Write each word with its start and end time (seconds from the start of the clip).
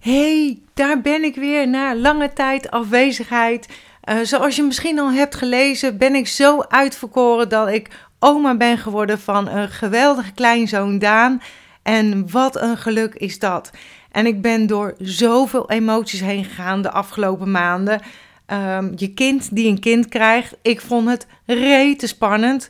hey, 0.00 0.58
daar 0.74 1.00
ben 1.00 1.24
ik 1.24 1.34
weer 1.34 1.68
na 1.68 1.96
lange 1.96 2.32
tijd 2.32 2.70
afwezigheid. 2.70 3.68
Uh, 4.04 4.18
zoals 4.22 4.56
je 4.56 4.62
misschien 4.62 4.98
al 4.98 5.12
hebt 5.12 5.34
gelezen, 5.34 5.98
ben 5.98 6.14
ik 6.14 6.28
zo 6.28 6.62
uitverkoren 6.68 7.48
dat 7.48 7.68
ik 7.68 7.88
oma 8.18 8.56
ben 8.56 8.78
geworden 8.78 9.20
van 9.20 9.48
een 9.48 9.68
geweldige 9.68 10.32
kleinzoon 10.32 10.98
Daan. 10.98 11.42
En 11.82 12.30
wat 12.30 12.60
een 12.60 12.76
geluk 12.76 13.14
is 13.14 13.38
dat. 13.38 13.70
En 14.12 14.26
ik 14.26 14.42
ben 14.42 14.66
door 14.66 14.94
zoveel 14.98 15.70
emoties 15.70 16.20
heen 16.20 16.44
gegaan 16.44 16.82
de 16.82 16.90
afgelopen 16.90 17.50
maanden. 17.50 18.00
Um, 18.46 18.92
je 18.96 19.14
kind 19.14 19.54
die 19.54 19.68
een 19.68 19.80
kind 19.80 20.08
krijgt, 20.08 20.56
ik 20.62 20.80
vond 20.80 21.08
het 21.08 21.26
rete 21.46 22.06
spannend. 22.06 22.68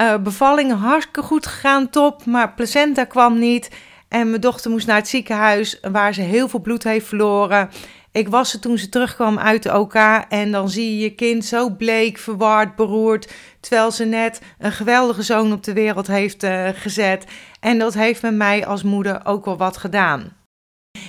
Uh, 0.00 0.16
bevallingen 0.16 0.76
hartstikke 0.76 1.22
goed 1.22 1.46
gegaan, 1.46 1.90
top, 1.90 2.24
maar 2.24 2.52
placenta 2.52 3.04
kwam 3.04 3.38
niet. 3.38 3.70
En 4.14 4.28
mijn 4.28 4.40
dochter 4.40 4.70
moest 4.70 4.86
naar 4.86 4.96
het 4.96 5.08
ziekenhuis 5.08 5.80
waar 5.92 6.14
ze 6.14 6.20
heel 6.20 6.48
veel 6.48 6.60
bloed 6.60 6.84
heeft 6.84 7.06
verloren. 7.06 7.70
Ik 8.12 8.28
was 8.28 8.50
ze 8.50 8.58
toen 8.58 8.78
ze 8.78 8.88
terugkwam 8.88 9.38
uit 9.38 9.62
de 9.62 9.78
OK 9.78 9.94
en 10.28 10.50
dan 10.50 10.68
zie 10.68 10.90
je 10.90 11.02
je 11.02 11.14
kind 11.14 11.44
zo 11.44 11.70
bleek, 11.70 12.18
verward, 12.18 12.76
beroerd, 12.76 13.32
terwijl 13.60 13.90
ze 13.90 14.04
net 14.04 14.40
een 14.58 14.72
geweldige 14.72 15.22
zoon 15.22 15.52
op 15.52 15.62
de 15.62 15.72
wereld 15.72 16.06
heeft 16.06 16.44
uh, 16.44 16.68
gezet. 16.74 17.26
En 17.60 17.78
dat 17.78 17.94
heeft 17.94 18.22
met 18.22 18.34
mij 18.34 18.66
als 18.66 18.82
moeder 18.82 19.20
ook 19.24 19.44
wel 19.44 19.56
wat 19.56 19.76
gedaan. 19.76 20.36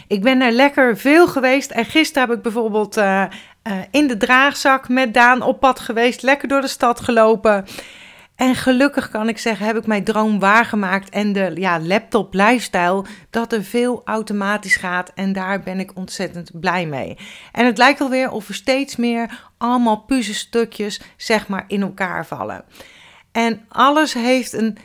Ik 0.07 0.21
ben 0.21 0.41
er 0.41 0.51
lekker 0.51 0.97
veel 0.97 1.27
geweest 1.27 1.71
en 1.71 1.85
gisteren 1.85 2.27
heb 2.27 2.37
ik 2.37 2.43
bijvoorbeeld 2.43 2.97
uh, 2.97 3.25
uh, 3.63 3.73
in 3.91 4.07
de 4.07 4.17
draagzak 4.17 4.89
met 4.89 5.13
Daan 5.13 5.41
op 5.41 5.59
pad 5.59 5.79
geweest, 5.79 6.21
lekker 6.21 6.47
door 6.47 6.61
de 6.61 6.67
stad 6.67 6.99
gelopen. 6.99 7.65
En 8.35 8.55
gelukkig 8.55 9.09
kan 9.09 9.27
ik 9.27 9.37
zeggen, 9.37 9.65
heb 9.65 9.77
ik 9.77 9.87
mijn 9.87 10.03
droom 10.03 10.39
waargemaakt 10.39 11.09
en 11.09 11.33
de 11.33 11.51
ja, 11.55 11.79
laptop 11.79 12.33
lifestyle, 12.33 13.05
dat 13.29 13.53
er 13.53 13.63
veel 13.63 14.01
automatisch 14.05 14.75
gaat 14.75 15.11
en 15.13 15.33
daar 15.33 15.59
ben 15.59 15.79
ik 15.79 15.91
ontzettend 15.95 16.59
blij 16.59 16.85
mee. 16.85 17.17
En 17.51 17.65
het 17.65 17.77
lijkt 17.77 18.01
alweer 18.01 18.31
of 18.31 18.47
er 18.47 18.53
steeds 18.53 18.95
meer 18.95 19.49
allemaal 19.57 19.97
puzzelstukjes 19.97 21.01
zeg 21.17 21.47
maar 21.47 21.65
in 21.67 21.81
elkaar 21.81 22.25
vallen. 22.25 22.63
En 23.31 23.65
alles 23.67 24.13
heeft 24.13 24.53
een 24.53 24.77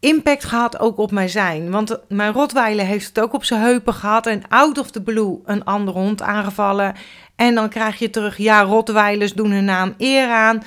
impact 0.00 0.44
gehad 0.44 0.78
ook 0.78 0.98
op 0.98 1.10
mijn 1.10 1.28
zijn. 1.28 1.70
Want 1.70 1.98
mijn 2.08 2.32
Rotweiler 2.32 2.86
heeft 2.86 3.06
het 3.06 3.20
ook 3.20 3.32
op 3.32 3.44
zijn 3.44 3.60
heupen 3.60 3.94
gehad 3.94 4.26
en 4.26 4.42
out 4.48 4.78
of 4.78 4.90
the 4.90 5.02
blue 5.02 5.38
een 5.44 5.64
andere 5.64 5.98
hond 5.98 6.22
aangevallen. 6.22 6.94
En 7.36 7.54
dan 7.54 7.68
krijg 7.68 7.98
je 7.98 8.10
terug, 8.10 8.36
ja, 8.36 8.62
Rotweilers 8.62 9.32
doen 9.32 9.50
hun 9.50 9.64
naam 9.64 9.94
eer 9.98 10.28
aan. 10.28 10.62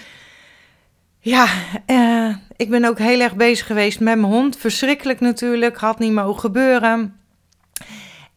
Ja, 1.21 1.47
uh, 1.87 2.35
ik 2.55 2.69
ben 2.69 2.85
ook 2.85 2.97
heel 2.97 3.19
erg 3.19 3.35
bezig 3.35 3.65
geweest 3.65 3.99
met 3.99 4.19
mijn 4.19 4.33
hond. 4.33 4.57
Verschrikkelijk 4.57 5.19
natuurlijk, 5.19 5.77
had 5.77 5.99
niet 5.99 6.11
mogen 6.11 6.39
gebeuren. 6.39 7.19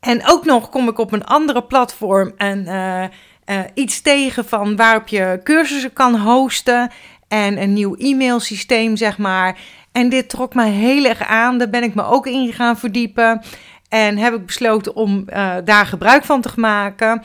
En 0.00 0.22
ook 0.26 0.44
nog 0.44 0.68
kom 0.68 0.88
ik 0.88 0.98
op 0.98 1.12
een 1.12 1.24
andere 1.24 1.62
platform 1.62 2.32
en 2.36 2.58
uh, 2.66 3.02
uh, 3.46 3.60
iets 3.74 4.00
tegen 4.00 4.44
van 4.44 4.76
waarop 4.76 5.08
je 5.08 5.40
cursussen 5.44 5.92
kan 5.92 6.16
hosten. 6.16 6.90
En 7.28 7.62
een 7.62 7.72
nieuw 7.72 7.94
e-mailsysteem, 7.94 8.96
zeg 8.96 9.18
maar. 9.18 9.58
En 9.92 10.08
dit 10.08 10.28
trok 10.28 10.54
mij 10.54 10.70
heel 10.70 11.04
erg 11.04 11.22
aan. 11.22 11.58
Daar 11.58 11.70
ben 11.70 11.82
ik 11.82 11.94
me 11.94 12.04
ook 12.04 12.26
in 12.26 12.52
gaan 12.52 12.78
verdiepen. 12.78 13.42
En 13.88 14.16
heb 14.18 14.34
ik 14.34 14.46
besloten 14.46 14.96
om 14.96 15.24
daar 15.64 15.86
gebruik 15.86 16.24
van 16.24 16.40
te 16.40 16.50
maken. 16.56 17.22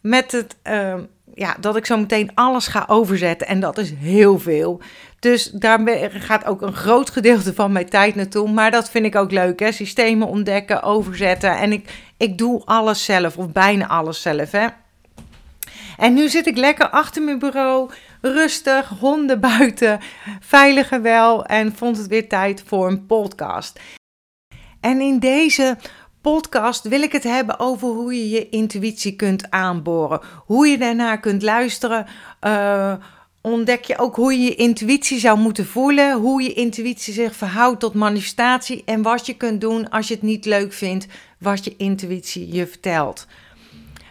Met 0.00 0.32
het 0.32 0.56
ja, 1.34 1.56
dat 1.60 1.76
ik 1.76 1.86
zo 1.86 1.96
meteen 1.96 2.30
alles 2.34 2.66
ga 2.66 2.84
overzetten. 2.86 3.46
En 3.46 3.60
dat 3.60 3.78
is 3.78 3.92
heel 3.98 4.38
veel. 4.38 4.80
Dus 5.18 5.50
daar 5.50 5.80
gaat 6.10 6.46
ook 6.46 6.62
een 6.62 6.74
groot 6.74 7.10
gedeelte 7.10 7.54
van 7.54 7.72
mijn 7.72 7.88
tijd 7.88 8.14
naartoe. 8.14 8.50
Maar 8.50 8.70
dat 8.70 8.90
vind 8.90 9.06
ik 9.06 9.14
ook 9.16 9.30
leuk, 9.30 9.60
hè? 9.60 9.72
Systemen 9.72 10.28
ontdekken, 10.28 10.82
overzetten. 10.82 11.56
En 11.56 11.72
ik, 11.72 11.90
ik 12.16 12.38
doe 12.38 12.62
alles 12.64 13.04
zelf, 13.04 13.36
of 13.36 13.52
bijna 13.52 13.88
alles 13.88 14.22
zelf, 14.22 14.50
hè? 14.50 14.66
En 15.96 16.14
nu 16.14 16.28
zit 16.28 16.46
ik 16.46 16.56
lekker 16.56 16.90
achter 16.90 17.22
mijn 17.22 17.38
bureau, 17.38 17.90
rustig, 18.20 18.88
honden 18.88 19.40
buiten, 19.40 20.00
veilig 20.40 20.88
wel. 20.88 21.44
En 21.46 21.74
vond 21.76 21.96
het 21.96 22.06
weer 22.06 22.28
tijd 22.28 22.62
voor 22.66 22.88
een 22.88 23.06
podcast. 23.06 23.80
En 24.80 25.00
in 25.00 25.18
deze 25.18 25.76
podcast 26.20 26.88
wil 26.88 27.02
ik 27.02 27.12
het 27.12 27.24
hebben 27.24 27.58
over 27.58 27.88
hoe 27.88 28.14
je 28.14 28.30
je 28.30 28.48
intuïtie 28.48 29.16
kunt 29.16 29.50
aanboren. 29.50 30.20
Hoe 30.46 30.66
je 30.66 30.78
daarnaar 30.78 31.20
kunt 31.20 31.42
luisteren. 31.42 32.06
Uh, 32.46 32.92
ontdek 33.40 33.84
je 33.84 33.98
ook 33.98 34.16
hoe 34.16 34.32
je 34.32 34.44
je 34.44 34.54
intuïtie 34.54 35.18
zou 35.18 35.38
moeten 35.38 35.66
voelen. 35.66 36.18
Hoe 36.18 36.42
je 36.42 36.52
intuïtie 36.52 37.12
zich 37.12 37.36
verhoudt 37.36 37.80
tot 37.80 37.94
manifestatie. 37.94 38.82
En 38.84 39.02
wat 39.02 39.26
je 39.26 39.34
kunt 39.34 39.60
doen 39.60 39.90
als 39.90 40.08
je 40.08 40.14
het 40.14 40.22
niet 40.22 40.44
leuk 40.44 40.72
vindt 40.72 41.06
wat 41.38 41.64
je 41.64 41.74
intuïtie 41.76 42.52
je 42.52 42.66
vertelt. 42.66 43.26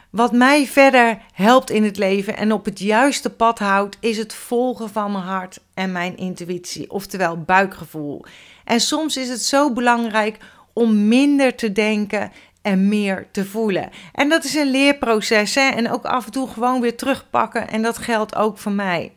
Wat 0.09 0.31
mij 0.31 0.67
verder 0.67 1.21
helpt 1.33 1.69
in 1.69 1.83
het 1.83 1.97
leven 1.97 2.37
en 2.37 2.51
op 2.51 2.65
het 2.65 2.79
juiste 2.79 3.29
pad 3.29 3.59
houdt, 3.59 3.97
is 3.99 4.17
het 4.17 4.33
volgen 4.33 4.89
van 4.89 5.11
mijn 5.11 5.23
hart 5.23 5.59
en 5.73 5.91
mijn 5.91 6.17
intuïtie, 6.17 6.91
oftewel 6.91 7.41
buikgevoel. 7.41 8.25
En 8.63 8.79
soms 8.79 9.17
is 9.17 9.29
het 9.29 9.41
zo 9.41 9.73
belangrijk 9.73 10.37
om 10.79 11.07
minder 11.07 11.55
te 11.55 11.71
denken 11.71 12.31
en 12.61 12.87
meer 12.87 13.27
te 13.31 13.45
voelen. 13.45 13.89
En 14.13 14.29
dat 14.29 14.43
is 14.43 14.55
een 14.55 14.71
leerproces 14.71 15.55
hè? 15.55 15.69
en 15.69 15.91
ook 15.91 16.05
af 16.05 16.25
en 16.25 16.31
toe 16.31 16.47
gewoon 16.47 16.81
weer 16.81 16.97
terugpakken 16.97 17.67
en 17.67 17.81
dat 17.81 17.97
geldt 17.97 18.35
ook 18.35 18.57
voor 18.57 18.71
mij. 18.71 19.13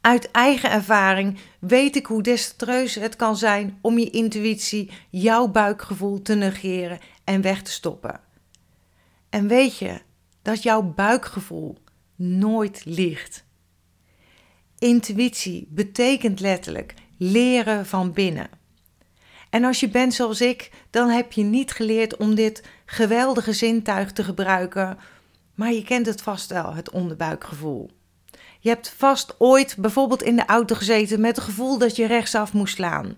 Uit 0.00 0.30
eigen 0.30 0.70
ervaring 0.70 1.38
weet 1.58 1.96
ik 1.96 2.06
hoe 2.06 2.22
desastreus 2.22 2.94
het 2.94 3.16
kan 3.16 3.36
zijn 3.36 3.78
om 3.80 3.98
je 3.98 4.10
intuïtie, 4.10 4.90
jouw 5.10 5.48
buikgevoel 5.48 6.22
te 6.22 6.34
negeren 6.34 6.98
en 7.24 7.40
weg 7.40 7.62
te 7.62 7.70
stoppen. 7.70 8.20
En 9.30 9.48
weet 9.48 9.78
je 9.78 10.00
dat 10.42 10.62
jouw 10.62 10.82
buikgevoel 10.82 11.78
nooit 12.16 12.82
liegt. 12.84 13.44
Intuïtie 14.78 15.66
betekent 15.70 16.40
letterlijk 16.40 16.94
leren 17.16 17.86
van 17.86 18.12
binnen. 18.12 18.59
En 19.50 19.64
als 19.64 19.80
je 19.80 19.88
bent 19.88 20.14
zoals 20.14 20.40
ik, 20.40 20.70
dan 20.90 21.08
heb 21.08 21.32
je 21.32 21.42
niet 21.42 21.72
geleerd 21.72 22.16
om 22.16 22.34
dit 22.34 22.62
geweldige 22.84 23.52
zintuig 23.52 24.12
te 24.12 24.24
gebruiken, 24.24 24.98
maar 25.54 25.72
je 25.72 25.84
kent 25.84 26.06
het 26.06 26.22
vast 26.22 26.50
wel, 26.50 26.74
het 26.74 26.90
onderbuikgevoel. 26.90 27.90
Je 28.60 28.68
hebt 28.68 28.94
vast 28.96 29.34
ooit 29.38 29.76
bijvoorbeeld 29.78 30.22
in 30.22 30.36
de 30.36 30.46
auto 30.46 30.74
gezeten 30.74 31.20
met 31.20 31.36
het 31.36 31.44
gevoel 31.44 31.78
dat 31.78 31.96
je 31.96 32.06
rechtsaf 32.06 32.52
moest 32.52 32.74
slaan, 32.74 33.16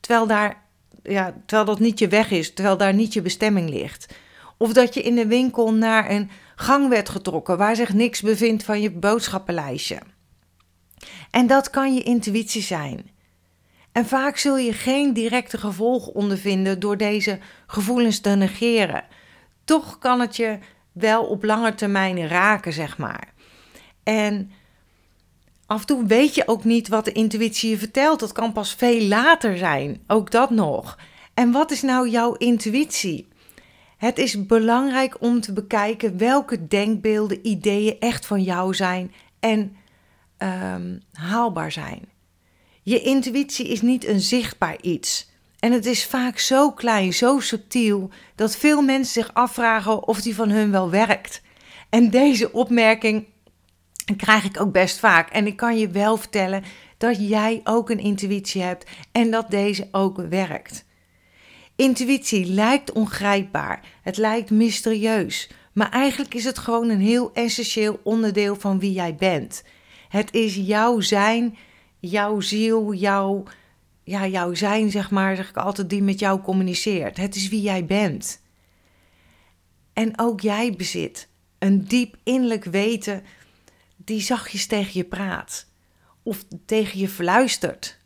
terwijl, 0.00 0.26
daar, 0.26 0.62
ja, 1.02 1.34
terwijl 1.46 1.68
dat 1.68 1.78
niet 1.78 1.98
je 1.98 2.08
weg 2.08 2.30
is, 2.30 2.54
terwijl 2.54 2.76
daar 2.76 2.94
niet 2.94 3.12
je 3.12 3.22
bestemming 3.22 3.70
ligt. 3.70 4.14
Of 4.56 4.72
dat 4.72 4.94
je 4.94 5.02
in 5.02 5.14
de 5.14 5.26
winkel 5.26 5.74
naar 5.74 6.10
een 6.10 6.30
gang 6.56 6.88
werd 6.88 7.08
getrokken 7.08 7.58
waar 7.58 7.76
zich 7.76 7.92
niks 7.92 8.20
bevindt 8.20 8.62
van 8.62 8.80
je 8.80 8.90
boodschappenlijstje. 8.90 9.98
En 11.30 11.46
dat 11.46 11.70
kan 11.70 11.94
je 11.94 12.02
intuïtie 12.02 12.62
zijn. 12.62 13.10
En 13.98 14.06
vaak 14.06 14.36
zul 14.36 14.56
je 14.56 14.72
geen 14.72 15.12
directe 15.12 15.58
gevolgen 15.58 16.14
ondervinden 16.14 16.80
door 16.80 16.96
deze 16.96 17.38
gevoelens 17.66 18.20
te 18.20 18.30
negeren. 18.30 19.04
Toch 19.64 19.98
kan 19.98 20.20
het 20.20 20.36
je 20.36 20.58
wel 20.92 21.24
op 21.24 21.44
lange 21.44 21.74
termijn 21.74 22.28
raken, 22.28 22.72
zeg 22.72 22.98
maar. 22.98 23.32
En 24.02 24.50
af 25.66 25.80
en 25.80 25.86
toe 25.86 26.06
weet 26.06 26.34
je 26.34 26.48
ook 26.48 26.64
niet 26.64 26.88
wat 26.88 27.04
de 27.04 27.12
intuïtie 27.12 27.70
je 27.70 27.78
vertelt. 27.78 28.20
Dat 28.20 28.32
kan 28.32 28.52
pas 28.52 28.74
veel 28.74 29.02
later 29.02 29.56
zijn. 29.56 30.02
Ook 30.06 30.30
dat 30.30 30.50
nog. 30.50 30.98
En 31.34 31.52
wat 31.52 31.70
is 31.70 31.82
nou 31.82 32.08
jouw 32.08 32.34
intuïtie? 32.34 33.28
Het 33.96 34.18
is 34.18 34.46
belangrijk 34.46 35.16
om 35.20 35.40
te 35.40 35.52
bekijken 35.52 36.18
welke 36.18 36.66
denkbeelden, 36.66 37.46
ideeën 37.46 37.96
echt 37.98 38.26
van 38.26 38.42
jou 38.42 38.74
zijn 38.74 39.12
en 39.40 39.76
um, 40.38 41.02
haalbaar 41.12 41.72
zijn. 41.72 42.16
Je 42.88 43.00
intuïtie 43.00 43.68
is 43.68 43.82
niet 43.82 44.06
een 44.06 44.20
zichtbaar 44.20 44.76
iets. 44.80 45.30
En 45.58 45.72
het 45.72 45.86
is 45.86 46.04
vaak 46.04 46.38
zo 46.38 46.70
klein, 46.72 47.12
zo 47.12 47.40
subtiel, 47.40 48.10
dat 48.34 48.56
veel 48.56 48.82
mensen 48.82 49.12
zich 49.12 49.34
afvragen 49.34 50.06
of 50.06 50.20
die 50.20 50.34
van 50.34 50.50
hun 50.50 50.70
wel 50.70 50.90
werkt. 50.90 51.42
En 51.88 52.10
deze 52.10 52.52
opmerking 52.52 53.26
krijg 54.16 54.44
ik 54.44 54.60
ook 54.60 54.72
best 54.72 54.98
vaak. 54.98 55.30
En 55.30 55.46
ik 55.46 55.56
kan 55.56 55.78
je 55.78 55.88
wel 55.88 56.16
vertellen 56.16 56.64
dat 56.98 57.28
jij 57.28 57.60
ook 57.64 57.90
een 57.90 57.98
intuïtie 57.98 58.62
hebt 58.62 58.90
en 59.12 59.30
dat 59.30 59.50
deze 59.50 59.88
ook 59.92 60.16
werkt. 60.16 60.84
Intuïtie 61.76 62.46
lijkt 62.46 62.92
ongrijpbaar, 62.92 63.84
het 64.02 64.16
lijkt 64.16 64.50
mysterieus, 64.50 65.50
maar 65.72 65.90
eigenlijk 65.90 66.34
is 66.34 66.44
het 66.44 66.58
gewoon 66.58 66.88
een 66.88 67.00
heel 67.00 67.30
essentieel 67.34 68.00
onderdeel 68.02 68.56
van 68.56 68.78
wie 68.78 68.92
jij 68.92 69.14
bent. 69.14 69.62
Het 70.08 70.34
is 70.34 70.54
jouw 70.54 71.00
zijn 71.00 71.56
jouw 72.00 72.40
ziel, 72.40 72.92
jouw, 72.94 73.44
ja, 74.02 74.26
jouw 74.26 74.54
zijn, 74.54 74.90
zeg 74.90 75.10
maar, 75.10 75.36
zeg 75.36 75.48
ik 75.48 75.56
altijd, 75.56 75.90
die 75.90 76.02
met 76.02 76.18
jou 76.18 76.40
communiceert. 76.40 77.16
Het 77.16 77.34
is 77.34 77.48
wie 77.48 77.60
jij 77.60 77.84
bent. 77.84 78.40
En 79.92 80.18
ook 80.18 80.40
jij 80.40 80.72
bezit 80.72 81.28
een 81.58 81.84
diep 81.84 82.16
innerlijk 82.22 82.64
weten 82.64 83.22
die 83.96 84.20
zachtjes 84.20 84.66
tegen 84.66 84.90
je 84.92 85.04
praat 85.04 85.66
of 86.22 86.44
tegen 86.66 86.98
je 86.98 87.08
verluistert. 87.08 87.98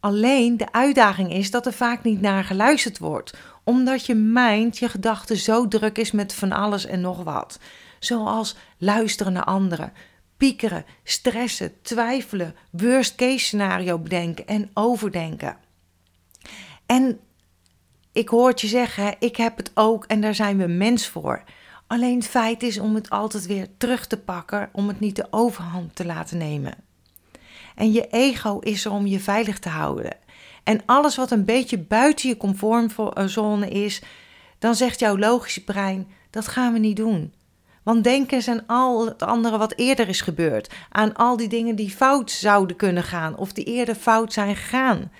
Alleen 0.00 0.56
de 0.56 0.72
uitdaging 0.72 1.32
is 1.32 1.50
dat 1.50 1.66
er 1.66 1.72
vaak 1.72 2.04
niet 2.04 2.20
naar 2.20 2.44
geluisterd 2.44 2.98
wordt, 2.98 3.36
Omdat 3.64 4.06
je 4.06 4.14
mind, 4.14 4.78
je 4.78 4.88
gedachten 4.88 5.36
zo 5.36 5.68
druk 5.68 5.98
is 5.98 6.10
met 6.10 6.34
van 6.34 6.52
alles 6.52 6.86
en 6.86 7.00
nog 7.00 7.22
wat. 7.22 7.58
Zoals 7.98 8.56
luisteren 8.78 9.32
naar 9.32 9.44
anderen, 9.44 9.92
piekeren, 10.38 10.84
stressen, 11.04 11.72
twijfelen, 11.82 12.54
worst 12.70 13.14
case 13.14 13.38
scenario 13.38 13.98
bedenken 13.98 14.46
en 14.46 14.70
overdenken. 14.74 15.56
En 16.86 17.20
ik 18.12 18.28
hoor 18.28 18.48
het 18.48 18.60
je 18.60 18.66
zeggen, 18.66 19.14
ik 19.18 19.36
heb 19.36 19.56
het 19.56 19.70
ook 19.74 20.04
en 20.04 20.20
daar 20.20 20.34
zijn 20.34 20.58
we 20.58 20.66
mens 20.66 21.08
voor. 21.08 21.42
Alleen 21.86 22.16
het 22.16 22.28
feit 22.28 22.62
is 22.62 22.78
om 22.78 22.94
het 22.94 23.10
altijd 23.10 23.46
weer 23.46 23.66
terug 23.76 24.06
te 24.06 24.18
pakken, 24.18 24.68
om 24.72 24.88
het 24.88 25.00
niet 25.00 25.16
de 25.16 25.26
overhand 25.30 25.94
te 25.94 26.06
laten 26.06 26.38
nemen. 26.38 26.74
En 27.74 27.92
je 27.92 28.06
ego 28.06 28.58
is 28.58 28.84
er 28.84 28.90
om 28.90 29.06
je 29.06 29.20
veilig 29.20 29.58
te 29.58 29.68
houden. 29.68 30.16
En 30.64 30.80
alles 30.86 31.16
wat 31.16 31.30
een 31.30 31.44
beetje 31.44 31.78
buiten 31.78 32.28
je 32.28 32.36
comfortzone 32.36 33.68
is, 33.68 34.02
dan 34.58 34.74
zegt 34.74 34.98
jouw 34.98 35.18
logische 35.18 35.64
brein: 35.64 36.08
dat 36.30 36.48
gaan 36.48 36.72
we 36.72 36.78
niet 36.78 36.96
doen. 36.96 37.32
Want 37.88 38.04
denken 38.04 38.48
aan 38.48 38.66
al 38.66 39.06
het 39.06 39.22
andere 39.22 39.58
wat 39.58 39.72
eerder 39.76 40.08
is 40.08 40.20
gebeurd, 40.20 40.74
aan 40.90 41.14
al 41.14 41.36
die 41.36 41.48
dingen 41.48 41.76
die 41.76 41.90
fout 41.90 42.30
zouden 42.30 42.76
kunnen 42.76 43.02
gaan 43.02 43.36
of 43.36 43.52
die 43.52 43.64
eerder 43.64 43.94
fout 43.94 44.32
zijn 44.32 44.56
gegaan. 44.56 45.12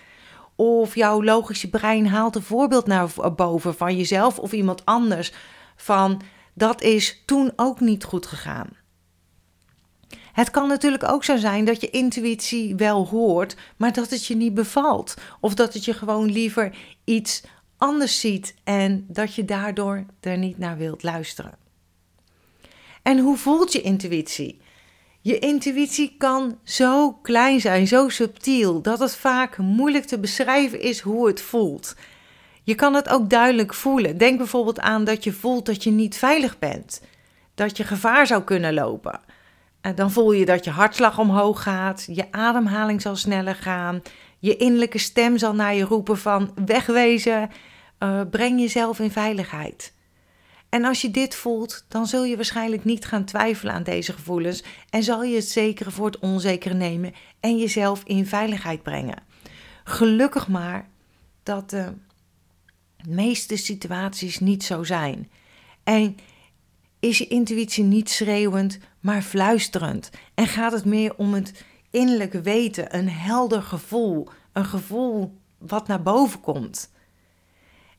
Of 0.57 0.95
jouw 0.95 1.23
logische 1.23 1.71
brein 1.71 2.07
haalt 2.07 2.37
een 2.37 2.43
voorbeeld 2.43 2.87
naar 2.87 3.09
boven 3.37 3.75
van 3.75 3.97
jezelf 3.97 4.39
of 4.39 4.53
iemand 4.53 4.85
anders 4.85 5.33
van 5.77 6.21
dat 6.55 6.83
is 6.83 7.23
toen 7.27 7.53
ook 7.57 7.81
niet 7.81 8.05
goed 8.05 8.27
gegaan. 8.27 8.69
Het 10.33 10.51
kan 10.51 10.69
natuurlijk 10.69 11.05
ook 11.05 11.25
zo 11.25 11.37
zijn 11.37 11.65
dat 11.65 11.81
je 11.81 11.91
intuïtie 11.91 12.77
wel 12.77 13.07
hoort, 13.07 13.57
maar 13.77 13.93
dat 13.93 14.11
het 14.11 14.27
je 14.27 14.37
niet 14.37 14.55
bevalt. 14.55 15.15
Of 15.41 15.55
dat 15.55 15.75
het 15.75 15.85
je 15.85 15.93
gewoon 15.93 16.31
liever 16.31 16.77
iets 17.05 17.43
anders 17.77 18.21
ziet 18.21 18.55
en 18.65 19.05
dat 19.09 19.35
je 19.35 19.45
daardoor 19.45 20.05
er 20.21 20.39
niet 20.39 20.59
naar 20.59 20.77
wilt 20.77 21.03
luisteren. 21.03 21.68
En 23.09 23.19
hoe 23.19 23.37
voelt 23.37 23.73
je 23.73 23.81
intuïtie? 23.81 24.61
Je 25.21 25.39
intuïtie 25.39 26.15
kan 26.19 26.59
zo 26.65 27.13
klein 27.13 27.61
zijn, 27.61 27.87
zo 27.87 28.09
subtiel, 28.09 28.83
dat 28.83 28.99
het 28.99 29.17
vaak 29.17 29.57
moeilijk 29.59 30.05
te 30.05 30.19
beschrijven 30.19 30.81
is 30.81 31.01
hoe 31.01 31.27
het 31.27 31.41
voelt. 31.41 31.97
Je 32.63 32.75
kan 32.75 32.95
het 32.95 33.09
ook 33.09 33.31
duidelijk 33.31 33.75
voelen. 33.75 34.19
Denk 34.19 34.39
bijvoorbeeld 34.39 34.81
aan 34.81 35.05
dat 35.05 35.25
je 35.25 35.33
voelt 35.33 35.67
dat 35.67 35.83
je 35.83 35.91
niet 35.91 36.17
veilig 36.17 36.59
bent, 36.59 37.03
dat 37.55 37.77
je 37.77 37.85
gevaar 37.85 38.27
zou 38.27 38.43
kunnen 38.43 38.75
lopen. 38.75 39.21
En 39.81 39.95
dan 39.95 40.11
voel 40.11 40.33
je 40.33 40.45
dat 40.45 40.65
je 40.65 40.71
hartslag 40.71 41.19
omhoog 41.19 41.63
gaat, 41.63 42.07
je 42.13 42.33
ademhaling 42.33 43.03
zal 43.03 43.17
sneller 43.17 43.55
gaan, 43.55 44.03
je 44.39 44.57
innerlijke 44.57 44.99
stem 44.99 45.39
zal 45.39 45.55
naar 45.55 45.75
je 45.75 45.85
roepen 45.85 46.19
van 46.19 46.53
wegwezen, 46.65 47.51
uh, 47.99 48.21
breng 48.31 48.61
jezelf 48.61 48.99
in 48.99 49.11
veiligheid. 49.11 49.93
En 50.69 50.85
als 50.85 51.01
je 51.01 51.11
dit 51.11 51.35
voelt, 51.35 51.85
dan 51.89 52.07
zul 52.07 52.25
je 52.25 52.37
waarschijnlijk 52.37 52.85
niet 52.85 53.05
gaan 53.05 53.25
twijfelen 53.25 53.75
aan 53.75 53.83
deze 53.83 54.13
gevoelens 54.13 54.63
en 54.91 55.03
zal 55.03 55.23
je 55.23 55.37
het 55.37 55.49
zekere 55.49 55.91
voor 55.91 56.07
het 56.07 56.19
onzekere 56.19 56.75
nemen 56.75 57.15
en 57.41 57.59
jezelf 57.59 58.03
in 58.05 58.27
veiligheid 58.27 58.83
brengen. 58.83 59.23
Gelukkig 59.85 60.49
maar 60.49 60.89
dat 61.43 61.71
de 61.71 61.93
meeste 63.07 63.57
situaties 63.57 64.39
niet 64.39 64.65
zo 64.65 64.85
zijn. 64.85 65.31
En 65.85 66.17
is 67.01 67.19
je 67.19 67.27
intuïtie 67.27 67.85
niet 67.85 68.11
schreeuwend, 68.11 68.79
maar 69.01 69.23
fluisterend. 69.23 70.11
En 70.35 70.47
gaat 70.47 70.73
het 70.73 70.85
meer 70.85 71.17
om 71.17 71.35
het 71.35 71.65
innerlijke 71.91 72.41
weten, 72.41 72.97
een 72.97 73.09
helder 73.09 73.63
gevoel, 73.63 74.29
een 74.53 74.65
gevoel 74.65 75.39
wat 75.59 75.87
naar 75.87 76.03
boven 76.03 76.41
komt. 76.41 76.91